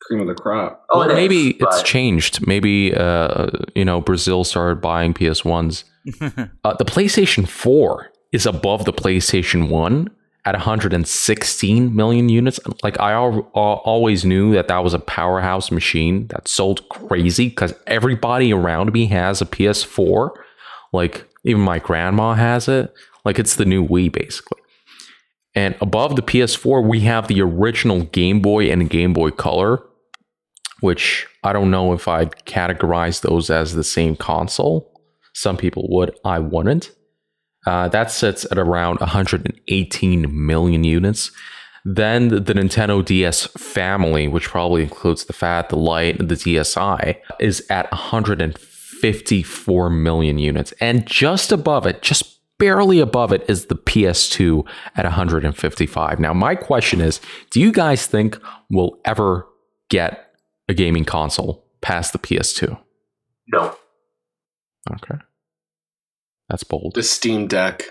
cream 0.02 0.22
of 0.22 0.28
the 0.28 0.34
crop. 0.34 0.84
Oh, 0.90 1.00
well, 1.00 1.10
it 1.10 1.14
is, 1.14 1.16
maybe 1.16 1.50
it's 1.52 1.60
but- 1.78 1.86
changed. 1.86 2.48
Maybe 2.48 2.94
uh, 2.96 3.48
you 3.76 3.86
know 3.86 4.02
Brazil 4.02 4.44
started 4.44 4.82
buying 4.82 5.14
PS1s. 5.14 5.84
uh, 6.64 6.74
the 6.76 6.86
PlayStation 6.86 7.48
4 7.48 8.10
is 8.32 8.46
above 8.48 8.86
the 8.86 8.94
PlayStation 8.94 9.70
1 9.70 10.10
at 10.46 10.56
116 10.56 11.96
million 11.96 12.30
units. 12.30 12.60
Like 12.84 13.00
I 13.00 13.12
al- 13.12 13.52
al- 13.56 13.82
always 13.86 14.26
knew 14.26 14.54
that 14.54 14.68
that 14.70 14.84
was 14.84 14.94
a 14.96 15.00
powerhouse 15.00 15.70
machine 15.70 16.28
that 16.28 16.48
sold 16.48 16.88
crazy 16.90 17.50
because 17.50 17.74
everybody 17.86 18.52
around 18.52 18.94
me 18.94 19.06
has 19.08 19.42
a 19.42 19.46
PS4. 19.46 20.32
Like 20.94 21.28
even 21.44 21.62
my 21.62 21.80
grandma 21.80 22.34
has 22.34 22.68
it. 22.68 22.94
Like 23.26 23.40
it's 23.40 23.56
the 23.56 23.66
new 23.66 23.88
Wii 23.88 24.12
basically. 24.12 24.62
And 25.54 25.76
above 25.82 26.16
the 26.16 26.22
PS4, 26.22 26.88
we 26.88 27.02
have 27.02 27.28
the 27.28 27.42
original 27.42 28.04
Game 28.04 28.42
Boy 28.42 28.72
and 28.72 28.90
Game 28.90 29.14
Boy 29.14 29.32
Color, 29.32 29.84
which 30.80 31.28
I 31.44 31.52
don't 31.52 31.72
know 31.72 31.94
if 31.94 32.08
I'd 32.08 32.32
categorize 32.46 33.22
those 33.22 33.50
as 33.50 33.76
the 33.76 33.84
same 33.84 34.16
console. 34.16 34.92
Some 35.34 35.58
people 35.58 35.88
would, 35.90 36.18
I 36.24 36.40
wouldn't. 36.40 36.92
Uh, 37.68 37.88
that 37.90 38.12
sits 38.12 38.46
at 38.50 38.58
around 38.58 39.00
118 39.02 40.46
million 40.46 40.84
units. 40.84 41.32
Then 41.84 42.28
the, 42.30 42.54
Nintendo 42.54 43.04
DS 43.04 43.48
family, 43.48 44.28
which 44.28 44.48
probably 44.48 44.84
includes 44.84 45.26
the 45.26 45.34
Fat, 45.34 45.70
the 45.70 45.78
Light, 45.78 46.20
and 46.20 46.30
the 46.30 46.36
DSi, 46.36 47.18
is 47.40 47.66
at 47.70 47.92
154 49.02 49.90
million 49.90 50.38
units. 50.38 50.74
And 50.80 51.06
just 51.06 51.52
above 51.52 51.86
it, 51.86 52.02
just 52.02 52.40
barely 52.60 53.00
above 53.00 53.34
it, 53.34 53.44
is 53.50 53.66
the 53.66 53.76
PS2 53.76 54.66
at 54.96 55.06
155. 55.06 56.20
Now, 56.20 56.34
my 56.34 56.56
question 56.56 57.02
is 57.02 57.20
do 57.50 57.60
you 57.60 57.72
guys 57.72 58.06
think 58.06 58.40
we'll 58.70 59.00
ever 59.06 59.48
get 59.90 60.34
a 60.70 60.74
gaming 60.74 61.06
console 61.06 61.66
past 61.82 62.14
the 62.14 62.20
PS2? 62.20 62.80
No. 63.48 63.76
Okay. 64.92 65.20
That's 66.50 66.64
bold. 66.64 66.94
The 66.96 67.04
Steam 67.04 67.48
Deck. 67.48 67.84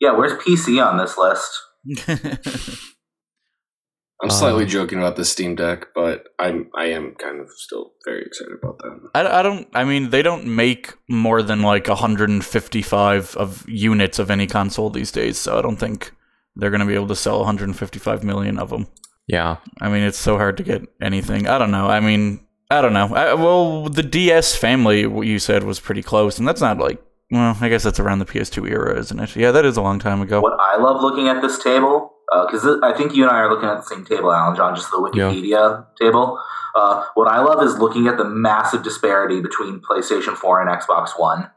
Yeah, 0.00 0.16
where's 0.16 0.32
PC 0.42 0.84
on 0.84 0.98
this 0.98 1.16
list? 1.16 1.60
I'm 4.22 4.30
slightly 4.30 4.64
Uh, 4.64 4.68
joking 4.68 4.98
about 4.98 5.16
the 5.16 5.24
Steam 5.24 5.54
Deck, 5.54 5.88
but 5.94 6.24
I'm 6.38 6.70
I 6.74 6.86
am 6.86 7.14
kind 7.18 7.40
of 7.40 7.50
still 7.50 7.92
very 8.04 8.22
excited 8.22 8.54
about 8.62 8.78
that. 8.78 9.10
I, 9.14 9.40
I 9.40 9.42
don't. 9.42 9.68
I 9.74 9.84
mean, 9.84 10.10
they 10.10 10.22
don't 10.22 10.46
make 10.46 10.94
more 11.08 11.42
than 11.42 11.62
like 11.62 11.88
155 11.88 13.36
of 13.36 13.64
units 13.68 14.18
of 14.18 14.30
any 14.30 14.46
console 14.46 14.90
these 14.90 15.10
days, 15.10 15.38
so 15.38 15.58
I 15.58 15.62
don't 15.62 15.76
think 15.76 16.12
they're 16.56 16.70
going 16.70 16.80
to 16.80 16.86
be 16.86 16.94
able 16.94 17.08
to 17.08 17.16
sell 17.16 17.38
155 17.40 18.22
million 18.24 18.58
of 18.58 18.70
them. 18.70 18.86
Yeah. 19.26 19.56
I 19.80 19.88
mean, 19.88 20.02
it's 20.02 20.18
so 20.18 20.36
hard 20.36 20.56
to 20.58 20.62
get 20.62 20.82
anything. 21.00 21.48
I 21.48 21.58
don't 21.58 21.70
know. 21.70 21.88
I 21.88 22.00
mean, 22.00 22.46
I 22.70 22.80
don't 22.80 22.92
know. 22.92 23.12
I, 23.14 23.34
well, 23.34 23.88
the 23.88 24.02
DS 24.02 24.54
family, 24.54 25.06
what 25.06 25.26
you 25.26 25.38
said 25.38 25.64
was 25.64 25.80
pretty 25.80 26.02
close, 26.02 26.38
and 26.38 26.46
that's 26.46 26.60
not 26.60 26.78
like 26.78 27.02
well, 27.30 27.56
I 27.60 27.68
guess 27.68 27.82
that's 27.82 27.98
around 27.98 28.18
the 28.20 28.26
PS2 28.26 28.70
era, 28.70 28.98
isn't 28.98 29.18
it? 29.18 29.34
Yeah, 29.34 29.50
that 29.50 29.64
is 29.64 29.76
a 29.76 29.82
long 29.82 29.98
time 29.98 30.20
ago. 30.20 30.40
What 30.40 30.58
I 30.60 30.76
love 30.76 31.02
looking 31.02 31.26
at 31.28 31.40
this 31.42 31.58
table, 31.62 32.12
because 32.46 32.80
I 32.82 32.92
think 32.96 33.14
you 33.14 33.22
and 33.22 33.30
I 33.30 33.36
are 33.40 33.50
looking 33.50 33.68
at 33.68 33.76
the 33.76 33.82
same 33.82 34.04
table, 34.04 34.32
Alan 34.32 34.56
John, 34.56 34.74
just 34.74 34.90
the 34.90 34.96
Wikipedia 34.96 35.86
table. 36.00 36.40
Uh, 36.74 37.04
what 37.14 37.28
I 37.28 37.40
love 37.40 37.62
is 37.62 37.78
looking 37.78 38.08
at 38.08 38.16
the 38.16 38.24
massive 38.24 38.82
disparity 38.82 39.40
between 39.40 39.80
PlayStation 39.80 40.36
4 40.36 40.62
and 40.62 40.70
Xbox 40.70 41.10
One. 41.18 41.50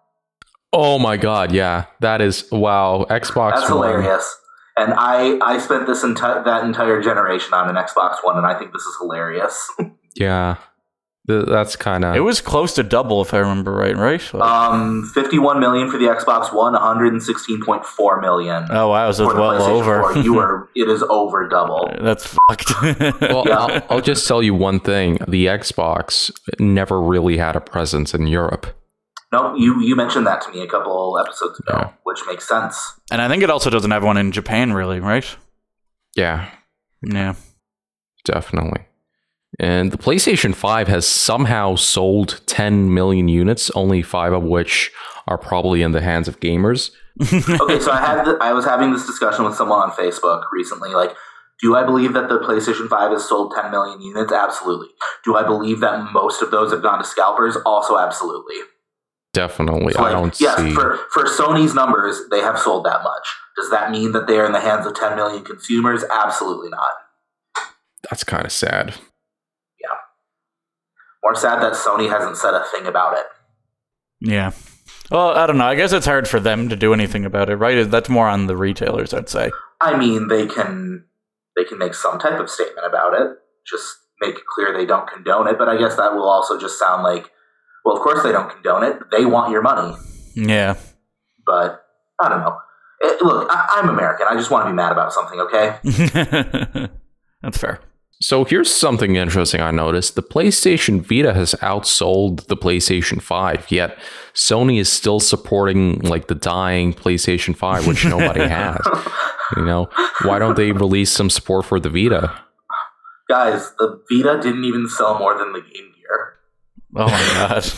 Oh 0.73 0.99
my 0.99 1.17
god, 1.17 1.51
yeah, 1.51 1.86
that 2.01 2.21
is 2.21 2.49
wow. 2.51 3.06
Xbox. 3.10 3.56
That's 3.56 3.71
One. 3.71 3.88
hilarious. 3.88 4.38
And 4.75 4.93
I, 4.95 5.39
I 5.41 5.58
spent 5.58 5.88
this 5.88 6.03
entire 6.03 6.43
that 6.43 6.63
entire 6.63 7.01
generation 7.01 7.53
on 7.53 7.67
an 7.69 7.75
Xbox 7.84 8.17
One, 8.23 8.38
and 8.38 8.45
I 8.45 8.58
think 8.60 8.73
this 8.73 8.84
is 8.84 8.95
hilarious. 8.99 9.71
Yeah, 10.19 10.56
that's 11.27 11.75
kind 11.75 12.05
of. 12.05 12.15
It 12.15 12.21
was 12.21 12.39
close 12.41 12.73
to 12.75 12.83
double, 12.83 13.21
if 13.21 13.33
I 13.33 13.39
remember 13.39 13.73
right. 13.73 13.95
Right? 13.95 14.33
Like- 14.33 14.43
um, 14.49 15.03
51 15.13 15.59
million 15.59 15.91
for 15.91 15.97
the 15.97 16.05
Xbox 16.05 16.53
One, 16.53 16.73
116.4 16.73 18.21
million 18.21 18.65
oh 18.69 18.89
wow, 18.89 19.11
so 19.11 19.25
it's 19.29 19.33
well 19.37 19.61
over. 19.61 20.01
4. 20.13 20.17
You 20.23 20.39
are, 20.39 20.69
it 20.75 20.87
is 20.89 21.03
over 21.09 21.47
double. 21.47 21.91
That's 22.01 22.25
fucked. 22.25 22.71
well, 23.21 23.43
Yeah. 23.45 23.57
I'll, 23.59 23.83
I'll 23.97 24.01
just 24.01 24.27
tell 24.27 24.41
you 24.41 24.53
one 24.55 24.79
thing: 24.79 25.17
the 25.27 25.47
Xbox 25.47 26.31
never 26.59 27.01
really 27.01 27.37
had 27.37 27.55
a 27.55 27.61
presence 27.61 28.13
in 28.13 28.27
Europe. 28.27 28.67
No, 29.33 29.53
you 29.55 29.81
you 29.81 29.95
mentioned 29.97 30.25
that 30.27 30.41
to 30.43 30.51
me 30.51 30.61
a 30.61 30.67
couple 30.67 31.19
episodes 31.19 31.59
ago, 31.59 31.73
Yeah. 31.77 31.89
which 32.03 32.19
makes 32.27 32.47
sense. 32.47 32.93
and 33.11 33.21
I 33.21 33.27
think 33.27 33.43
it 33.43 33.49
also 33.49 33.69
doesn't 33.69 33.91
have 33.91 34.03
one 34.03 34.15
in 34.15 34.31
Japan, 34.31 34.71
really, 34.71 35.01
right? 35.01 35.25
Yeah, 36.15 36.49
Yeah. 37.03 37.35
definitely. 38.23 38.87
And 39.59 39.91
the 39.91 39.97
PlayStation 39.97 40.53
5 40.53 40.87
has 40.87 41.07
somehow 41.07 41.75
sold 41.75 42.41
10 42.45 42.93
million 42.93 43.27
units, 43.27 43.71
only 43.71 44.01
five 44.03 44.33
of 44.33 44.43
which 44.43 44.91
are 45.27 45.37
probably 45.37 45.81
in 45.81 45.91
the 45.91 46.01
hands 46.01 46.27
of 46.27 46.39
gamers. 46.39 46.91
okay, 47.21 47.79
so 47.79 47.91
I 47.91 47.99
had 47.99 48.23
th- 48.23 48.37
I 48.39 48.53
was 48.53 48.65
having 48.65 48.91
this 48.93 49.07
discussion 49.07 49.43
with 49.43 49.55
someone 49.55 49.79
on 49.79 49.91
Facebook 49.91 50.43
recently. 50.51 50.91
Like, 50.91 51.15
do 51.59 51.75
I 51.75 51.83
believe 51.83 52.13
that 52.13 52.29
the 52.29 52.37
PlayStation 52.37 52.87
Five 52.87 53.11
has 53.11 53.27
sold 53.27 53.53
10 53.59 53.71
million 53.71 53.99
units? 53.99 54.31
Absolutely. 54.31 54.89
Do 55.25 55.35
I 55.35 55.43
believe 55.43 55.79
that 55.79 56.11
most 56.13 56.43
of 56.43 56.51
those 56.51 56.71
have 56.71 56.83
gone 56.83 56.99
to 56.99 57.03
scalpers? 57.03 57.57
Also, 57.65 57.97
absolutely. 57.97 58.57
Definitely. 59.33 59.93
So, 59.93 60.03
I 60.03 60.11
don't 60.11 60.39
yes, 60.39 60.57
see. 60.57 60.71
for 60.71 60.99
for 61.11 61.25
Sony's 61.25 61.73
numbers, 61.73 62.21
they 62.29 62.41
have 62.41 62.59
sold 62.59 62.85
that 62.85 63.01
much. 63.03 63.27
Does 63.55 63.71
that 63.71 63.89
mean 63.89 64.11
that 64.11 64.27
they 64.27 64.37
are 64.37 64.45
in 64.45 64.51
the 64.51 64.59
hands 64.59 64.85
of 64.85 64.93
10 64.95 65.15
million 65.15 65.43
consumers? 65.43 66.03
Absolutely 66.11 66.69
not. 66.69 66.91
That's 68.09 68.23
kind 68.23 68.45
of 68.45 68.51
sad. 68.51 68.93
More 71.27 71.35
sad 71.35 71.61
that 71.61 71.73
Sony 71.73 72.09
hasn't 72.09 72.37
said 72.37 72.53
a 72.53 72.63
thing 72.71 72.87
about 72.87 73.17
it. 73.17 73.25
Yeah. 74.21 74.51
Well, 75.11 75.31
I 75.31 75.45
don't 75.45 75.57
know. 75.57 75.65
I 75.65 75.75
guess 75.75 75.91
it's 75.91 76.05
hard 76.05 76.25
for 76.25 76.39
them 76.39 76.69
to 76.69 76.77
do 76.77 76.93
anything 76.93 77.25
about 77.25 77.49
it, 77.49 77.57
right? 77.57 77.83
That's 77.91 78.07
more 78.07 78.29
on 78.29 78.47
the 78.47 78.55
retailers, 78.55 79.13
I'd 79.13 79.27
say. 79.27 79.51
I 79.81 79.97
mean, 79.97 80.29
they 80.29 80.47
can 80.47 81.03
they 81.57 81.65
can 81.65 81.79
make 81.79 81.95
some 81.95 82.17
type 82.17 82.39
of 82.39 82.49
statement 82.49 82.87
about 82.87 83.13
it. 83.13 83.27
Just 83.69 83.97
make 84.21 84.35
it 84.35 84.45
clear 84.45 84.71
they 84.71 84.85
don't 84.85 85.05
condone 85.05 85.49
it. 85.49 85.57
But 85.57 85.67
I 85.67 85.77
guess 85.77 85.97
that 85.97 86.13
will 86.13 86.29
also 86.29 86.57
just 86.57 86.79
sound 86.79 87.03
like, 87.03 87.29
well, 87.83 87.97
of 87.97 88.01
course 88.01 88.23
they 88.23 88.31
don't 88.31 88.49
condone 88.49 88.85
it. 88.85 88.97
They 89.11 89.25
want 89.25 89.51
your 89.51 89.61
money. 89.61 89.97
Yeah. 90.33 90.75
But 91.45 91.83
I 92.21 92.29
don't 92.29 92.39
know. 92.39 92.57
It, 93.01 93.21
look, 93.21 93.49
I, 93.51 93.67
I'm 93.71 93.89
American. 93.89 94.27
I 94.29 94.35
just 94.35 94.49
want 94.49 94.65
to 94.65 94.71
be 94.71 94.75
mad 94.77 94.93
about 94.93 95.11
something. 95.11 95.41
Okay. 95.41 95.75
That's 97.41 97.57
fair. 97.57 97.81
So 98.19 98.45
here's 98.45 98.73
something 98.73 99.15
interesting 99.15 99.62
I 99.62 99.69
noticed. 99.69 100.15
The 100.15 100.23
PlayStation 100.23 101.01
Vita 101.01 101.34
has 101.34 101.53
outsold 101.62 102.47
the 102.47 102.58
PlayStation 102.58 103.21
5, 103.21 103.67
yet 103.69 103.97
Sony 104.34 104.80
is 104.80 104.91
still 104.91 105.19
supporting 105.19 105.99
like 105.99 106.27
the 106.27 106.36
dying 106.36 106.93
PlayStation 106.93 107.56
5, 107.56 107.86
which 107.86 108.06
nobody 108.06 108.41
has. 108.47 108.82
You 109.56 109.65
know, 109.65 109.88
why 110.23 110.39
don't 110.39 110.58
they 110.58 110.71
release 110.71 111.12
some 111.12 111.30
support 111.30 111.65
for 111.65 111.80
the 111.80 111.89
Vita? 111.89 112.34
Guys, 113.30 113.71
the 113.77 114.01
Vita 114.12 114.39
didn't 114.41 114.63
even 114.63 114.88
sell 114.89 115.19
more 115.19 115.38
than 115.38 115.53
the 115.53 115.62
Game 115.62 115.93
Gear. 115.95 116.38
Oh 116.95 117.06
my 117.06 117.34
god. 117.34 117.71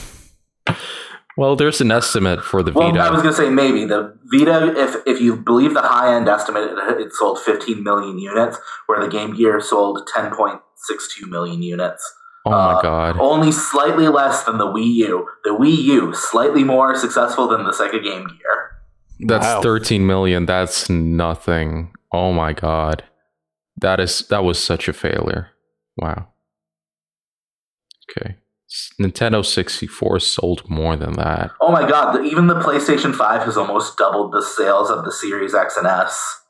Well, 1.39 1.55
there's 1.55 1.79
an 1.79 1.89
estimate 1.89 2.43
for 2.43 2.61
the 2.61 2.71
Vita. 2.71 2.79
Well, 2.79 2.91
Vita. 2.91 3.03
I 3.05 3.11
was 3.11 3.21
gonna 3.21 3.33
say 3.33 3.49
maybe 3.49 3.85
the 3.85 4.13
Vita. 4.25 4.73
If 4.77 4.97
if 5.07 5.21
you 5.21 5.37
believe 5.37 5.73
the 5.73 5.81
high 5.81 6.13
end 6.13 6.27
estimate, 6.27 6.63
it, 6.63 6.99
it 6.99 7.13
sold 7.13 7.39
15 7.39 7.81
million 7.81 8.19
units, 8.19 8.57
where 8.87 8.99
the 8.99 9.07
Game 9.07 9.33
Gear 9.33 9.61
sold 9.61 10.05
10.62 10.13 11.29
million 11.29 11.63
units. 11.63 12.13
oh 12.45 12.51
my 12.51 12.73
uh, 12.73 12.81
god. 12.81 13.17
Only 13.21 13.53
slightly 13.53 14.09
less 14.09 14.43
than 14.43 14.57
the 14.57 14.65
Wii 14.65 14.93
U. 14.95 15.29
The 15.45 15.51
Wii 15.51 15.77
U 15.77 16.13
slightly 16.13 16.65
more 16.65 16.93
successful 16.97 17.47
than 17.47 17.63
the 17.63 17.71
Sega 17.71 18.03
Game 18.03 18.27
Gear. 18.27 18.71
That's 19.21 19.45
Wow. 19.45 19.61
13 19.61 20.05
million. 20.05 20.45
That's 20.45 20.89
nothing. 20.89 21.93
Oh 22.11 22.33
my 22.33 22.51
god. 22.51 23.05
That 23.77 24.01
is 24.01 24.27
that 24.27 24.43
was 24.43 24.61
such 24.61 24.89
a 24.89 24.93
failure. 24.93 25.51
Wow. 25.95 26.33
Okay. 28.11 28.35
S- 28.71 28.91
Nintendo 28.99 29.45
64 29.45 30.19
sold 30.19 30.69
more 30.69 30.95
than 30.95 31.13
that. 31.13 31.51
Oh 31.59 31.71
my 31.71 31.87
god! 31.87 32.13
The, 32.13 32.21
even 32.23 32.47
the 32.47 32.59
PlayStation 32.59 33.15
5 33.15 33.43
has 33.43 33.57
almost 33.57 33.97
doubled 33.97 34.31
the 34.31 34.43
sales 34.43 34.89
of 34.89 35.05
the 35.05 35.11
Series 35.11 35.55
X 35.55 35.75
and 35.77 35.87
S. 35.87 36.41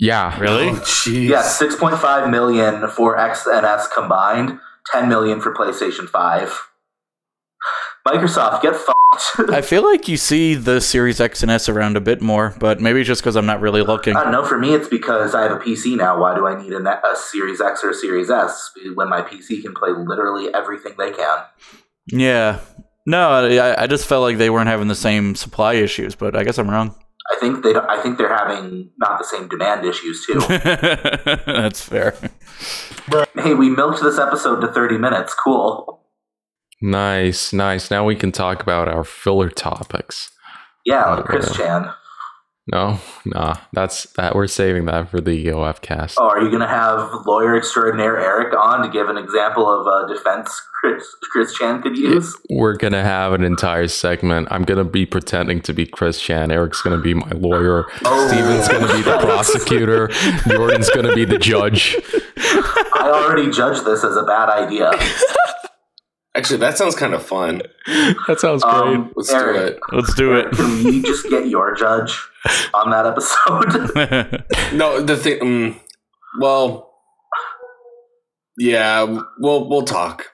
Yeah. 0.00 0.38
Really? 0.38 0.68
Oh, 0.68 0.74
jeez. 0.74 1.28
Yeah, 1.28 1.42
6.5 1.42 2.30
million 2.30 2.88
for 2.88 3.18
X 3.18 3.46
and 3.46 3.66
S 3.66 3.88
combined, 3.92 4.58
10 4.92 5.08
million 5.08 5.40
for 5.40 5.52
PlayStation 5.54 6.08
5. 6.08 6.68
Microsoft, 8.06 8.62
get 8.62 8.76
fucked. 8.76 8.97
I 9.38 9.62
feel 9.62 9.82
like 9.82 10.08
you 10.08 10.16
see 10.16 10.54
the 10.54 10.80
Series 10.80 11.20
X 11.20 11.42
and 11.42 11.50
S 11.50 11.68
around 11.68 11.96
a 11.96 12.00
bit 12.00 12.20
more, 12.20 12.54
but 12.58 12.80
maybe 12.80 13.02
just 13.04 13.22
because 13.22 13.36
I'm 13.36 13.46
not 13.46 13.60
really 13.60 13.82
looking. 13.82 14.16
Uh, 14.16 14.20
I 14.20 14.22
don't 14.24 14.32
know. 14.32 14.44
For 14.44 14.58
me, 14.58 14.74
it's 14.74 14.88
because 14.88 15.34
I 15.34 15.42
have 15.42 15.52
a 15.52 15.58
PC 15.58 15.96
now. 15.96 16.20
Why 16.20 16.34
do 16.34 16.46
I 16.46 16.60
need 16.60 16.72
a, 16.72 16.78
a 17.06 17.16
Series 17.16 17.60
X 17.60 17.82
or 17.82 17.90
a 17.90 17.94
Series 17.94 18.30
S 18.30 18.70
when 18.94 19.08
my 19.08 19.22
PC 19.22 19.62
can 19.62 19.74
play 19.74 19.90
literally 19.90 20.52
everything 20.54 20.94
they 20.98 21.12
can? 21.12 21.38
Yeah. 22.08 22.60
No, 23.06 23.30
I, 23.30 23.84
I 23.84 23.86
just 23.86 24.06
felt 24.06 24.22
like 24.22 24.36
they 24.36 24.50
weren't 24.50 24.68
having 24.68 24.88
the 24.88 24.94
same 24.94 25.34
supply 25.34 25.74
issues, 25.74 26.14
but 26.14 26.36
I 26.36 26.44
guess 26.44 26.58
I'm 26.58 26.70
wrong. 26.70 26.94
I 27.30 27.36
think 27.38 27.62
they. 27.62 27.74
I 27.74 28.00
think 28.02 28.18
they're 28.18 28.34
having 28.34 28.90
not 28.98 29.18
the 29.18 29.24
same 29.24 29.48
demand 29.48 29.84
issues 29.84 30.24
too. 30.26 30.40
That's 31.46 31.80
fair. 31.82 32.14
hey, 33.34 33.54
we 33.54 33.70
milked 33.70 34.02
this 34.02 34.18
episode 34.18 34.60
to 34.60 34.68
30 34.72 34.98
minutes. 34.98 35.34
Cool. 35.34 35.97
Nice, 36.80 37.52
nice. 37.52 37.90
Now 37.90 38.04
we 38.04 38.14
can 38.14 38.32
talk 38.32 38.62
about 38.62 38.88
our 38.88 39.04
filler 39.04 39.50
topics. 39.50 40.30
Yeah, 40.84 41.14
like 41.14 41.24
Chris 41.24 41.50
Okay. 41.50 41.64
Chan. 41.64 41.90
No, 42.70 42.98
nah. 43.24 43.56
That's 43.72 44.04
that 44.12 44.34
we're 44.34 44.46
saving 44.46 44.84
that 44.86 45.10
for 45.10 45.22
the 45.22 45.46
EOF 45.46 45.80
cast. 45.80 46.18
Oh, 46.20 46.28
are 46.28 46.40
you 46.42 46.48
going 46.48 46.60
to 46.60 46.66
have 46.68 47.10
lawyer 47.26 47.56
extraordinaire 47.56 48.18
Eric 48.18 48.54
on 48.54 48.82
to 48.82 48.90
give 48.90 49.08
an 49.08 49.16
example 49.16 49.66
of 49.66 49.86
a 49.86 50.14
defense 50.14 50.60
Chris, 50.80 51.02
Chris 51.32 51.54
Chan 51.54 51.80
could 51.82 51.96
use? 51.96 52.36
We're 52.50 52.76
gonna 52.76 53.02
have 53.02 53.32
an 53.32 53.42
entire 53.42 53.88
segment. 53.88 54.48
I'm 54.50 54.62
gonna 54.62 54.84
be 54.84 55.06
pretending 55.06 55.60
to 55.62 55.72
be 55.72 55.86
Chris 55.86 56.20
Chan. 56.20 56.52
Eric's 56.52 56.82
gonna 56.82 57.00
be 57.00 57.14
my 57.14 57.30
lawyer. 57.30 57.86
Oh. 58.04 58.28
Steven's 58.28 58.68
gonna 58.68 58.92
be 58.92 59.02
the 59.02 59.18
prosecutor. 59.18 60.08
Jordan's 60.46 60.90
gonna 60.90 61.14
be 61.14 61.24
the 61.24 61.38
judge. 61.38 61.96
I 62.36 63.10
already 63.12 63.50
judged 63.50 63.84
this 63.86 64.04
as 64.04 64.16
a 64.16 64.22
bad 64.22 64.50
idea. 64.50 64.92
Actually, 66.38 66.58
that 66.60 66.78
sounds 66.78 66.94
kind 66.94 67.14
of 67.14 67.22
fun. 67.26 67.62
That 68.28 68.36
sounds 68.38 68.62
great. 68.62 68.74
Um, 68.74 69.12
Let's 69.16 69.28
do 69.28 69.50
it. 69.56 69.78
Let's 69.92 70.14
do 70.14 70.34
it. 70.38 70.50
Can 70.52 70.84
we 70.84 71.02
just 71.02 71.28
get 71.28 71.48
your 71.48 71.74
judge 71.74 72.16
on 72.74 72.90
that 72.90 73.06
episode? 73.06 74.44
No, 74.78 75.00
the 75.02 75.16
thing. 75.16 75.38
Mm, 75.40 75.80
well, 76.40 76.92
yeah, 78.58 79.02
we'll 79.38 79.68
we'll 79.68 79.82
talk. 79.84 80.26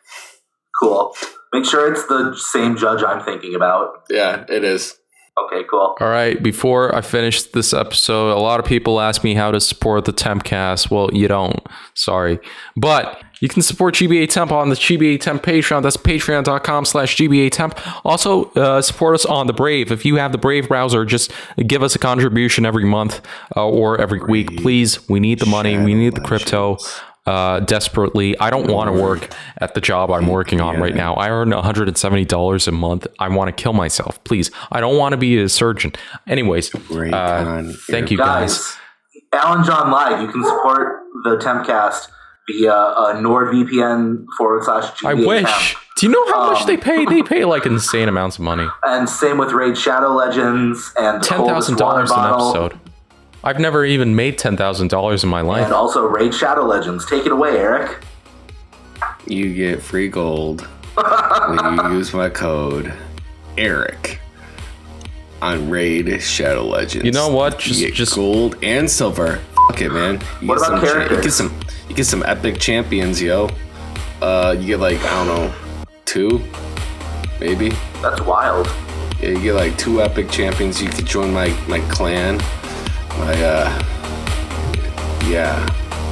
cool. 0.81 1.15
Make 1.53 1.65
sure 1.65 1.91
it's 1.93 2.07
the 2.07 2.35
same 2.37 2.77
judge 2.77 3.03
I'm 3.03 3.25
thinking 3.25 3.55
about. 3.55 4.03
Yeah, 4.11 4.45
it 4.49 4.65
is. 4.65 4.97
Okay, 5.37 5.63
cool. 5.71 5.97
All 6.01 6.09
right, 6.09 6.41
before 6.43 6.95
I 6.95 7.01
finish 7.01 7.43
this 7.45 7.73
episode, 7.73 8.33
a 8.37 8.39
lot 8.41 8.61
of 8.61 8.67
people 8.67 9.01
ask 9.01 9.25
me 9.25 9.35
how 9.35 9.51
to 9.51 9.61
support 9.61 10.05
the 10.05 10.13
Tempcast. 10.13 10.91
Well, 10.91 11.11
you 11.13 11.29
don't. 11.29 11.61
Sorry. 11.95 12.39
But 12.77 13.21
you 13.41 13.49
can 13.49 13.63
support 13.63 13.95
GBA 13.95 14.29
Temp 14.29 14.53
on 14.53 14.69
the 14.69 14.77
GBA 14.77 15.21
Temp 15.21 15.43
Patreon. 15.43 15.83
That's 15.83 15.97
patreon.com 15.97 16.85
slash 16.85 17.17
GBA 17.17 17.51
Temp. 17.51 17.79
Also, 18.05 18.45
uh, 18.53 18.83
support 18.83 19.15
us 19.15 19.25
on 19.25 19.47
the 19.47 19.53
Brave. 19.53 19.91
If 19.93 20.05
you 20.05 20.17
have 20.17 20.33
the 20.33 20.39
Brave 20.39 20.69
browser, 20.69 21.05
just 21.05 21.33
give 21.67 21.83
us 21.83 21.95
a 21.95 21.99
contribution 21.99 22.65
every 22.65 22.85
month 22.85 23.21
uh, 23.57 23.67
or 23.67 24.01
every 24.01 24.21
week. 24.21 24.57
Please, 24.59 25.07
we 25.09 25.21
need 25.21 25.41
the 25.41 25.47
money. 25.47 25.77
We 25.79 25.95
need 25.95 26.15
the 26.15 26.21
crypto 26.21 26.79
uh, 27.27 27.61
desperately. 27.61 28.39
I 28.39 28.51
don't 28.51 28.71
want 28.71 28.95
to 28.95 29.03
work 29.03 29.35
at 29.59 29.75
the 29.75 29.81
job 29.81 30.11
I'm 30.11 30.27
working 30.27 30.61
on 30.61 30.81
right 30.81 30.95
now. 30.95 31.15
I 31.15 31.31
earn 31.31 31.51
$170 31.51 32.69
a 32.69 32.73
month. 32.73 33.07
I 33.19 33.29
want 33.29 33.55
to 33.55 33.63
kill 33.63 33.73
myself. 33.73 34.23
Please. 34.25 34.51
I 34.71 34.81
don't 34.81 34.99
want 34.99 35.13
to 35.13 35.17
be 35.17 35.39
a 35.39 35.49
surgeon. 35.49 35.93
Anyways, 36.27 36.75
uh, 36.75 37.73
thank 37.91 38.11
you 38.11 38.19
guys. 38.19 38.59
Guys, 38.59 38.77
Alan 39.33 39.65
John 39.65 39.91
Live, 39.91 40.21
you 40.21 40.29
can 40.29 40.45
support 40.45 41.03
the 41.25 41.37
Tempcast 41.37 42.09
via 42.51 42.73
uh, 42.73 43.15
NordVPN 43.17 44.27
forward 44.37 44.65
slash 44.65 44.85
GBA 45.01 45.09
I 45.09 45.15
wish. 45.15 45.45
temp. 45.45 45.81
Do 45.97 46.07
you 46.07 46.13
know 46.13 46.27
how 46.33 46.51
much 46.51 46.63
Um, 46.63 46.67
they 46.67 46.77
pay? 46.77 47.05
They 47.05 47.23
pay 47.35 47.45
like 47.45 47.67
insane 47.67 48.09
amounts 48.09 48.37
of 48.37 48.43
money. 48.45 48.67
And 48.85 49.09
same 49.09 49.39
with 49.39 49.53
Raid 49.53 49.79
Shadow 49.79 50.13
Legends 50.13 50.93
and 50.99 51.23
the 51.23 51.27
Ten 51.27 51.39
Coldest 51.39 51.55
thousand 51.71 51.81
Water 51.81 52.07
dollars 52.07 52.11
an 52.11 52.35
episode. 52.71 52.81
I've 53.45 53.61
never 53.61 53.85
even 53.85 54.17
made 54.17 54.37
ten 54.39 54.57
thousand 54.57 54.89
dollars 54.89 55.23
in 55.23 55.31
my 55.31 55.41
life. 55.43 55.65
And 55.65 55.73
also 55.73 56.05
Raid 56.07 56.35
Shadow 56.35 56.63
Legends. 56.67 57.07
Take 57.07 57.27
it 57.27 57.33
away, 57.33 57.57
Eric. 57.59 58.03
You 59.27 59.55
get 59.55 59.83
free 59.83 60.09
gold 60.09 60.63
when 60.97 61.75
you 61.91 61.93
use 61.99 62.13
my 62.13 62.29
code 62.29 62.93
Eric 63.57 64.19
on 65.43 65.69
Raid 65.71 66.21
Shadow 66.23 66.65
Legends. 66.65 67.05
You 67.05 67.13
know 67.13 67.29
what? 67.29 67.55
You 67.67 67.73
Just 67.73 67.81
get 67.81 67.95
just 67.95 68.15
gold 68.15 68.57
and 68.63 68.91
silver. 68.91 69.41
Fuck 69.69 69.81
it, 69.81 69.91
man. 69.93 70.21
You 70.41 70.49
What 70.49 70.59
get 70.59 70.69
about 70.69 70.81
some 70.81 70.81
characters? 70.81 71.17
you 71.19 71.23
get 71.23 71.33
some 71.33 71.61
you 71.89 71.95
get 71.95 72.07
some 72.07 72.23
epic 72.27 72.59
champions, 72.59 73.21
yo. 73.21 73.49
Uh 74.23 74.55
you 74.59 74.67
get 74.67 74.81
like, 74.81 75.01
I 75.05 75.25
don't 75.25 75.27
know, 75.29 75.55
two? 76.05 76.43
Maybe? 77.41 77.71
That's 78.01 78.21
wild. 78.23 78.67
Yeah, 79.21 79.31
you 79.31 79.41
get 79.41 79.55
like 79.55 79.77
two 79.79 80.01
epic 80.03 80.29
champions. 80.31 80.83
You 80.83 80.89
could 80.89 81.07
join 81.07 81.33
my 81.33 81.49
my 81.69 81.81
clan, 81.91 82.39
my 83.19 83.35
uh, 83.43 83.69
yeah, 85.27 85.57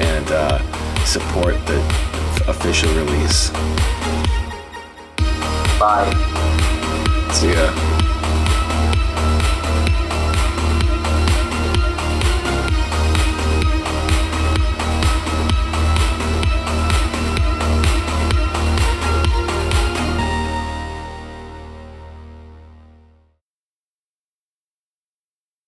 and 0.00 0.30
uh, 0.32 0.58
support 1.04 1.54
the 1.66 1.78
official 2.48 2.90
release. 2.94 3.50
Bye. 5.78 6.08
See 7.32 7.52
ya. 7.52 7.91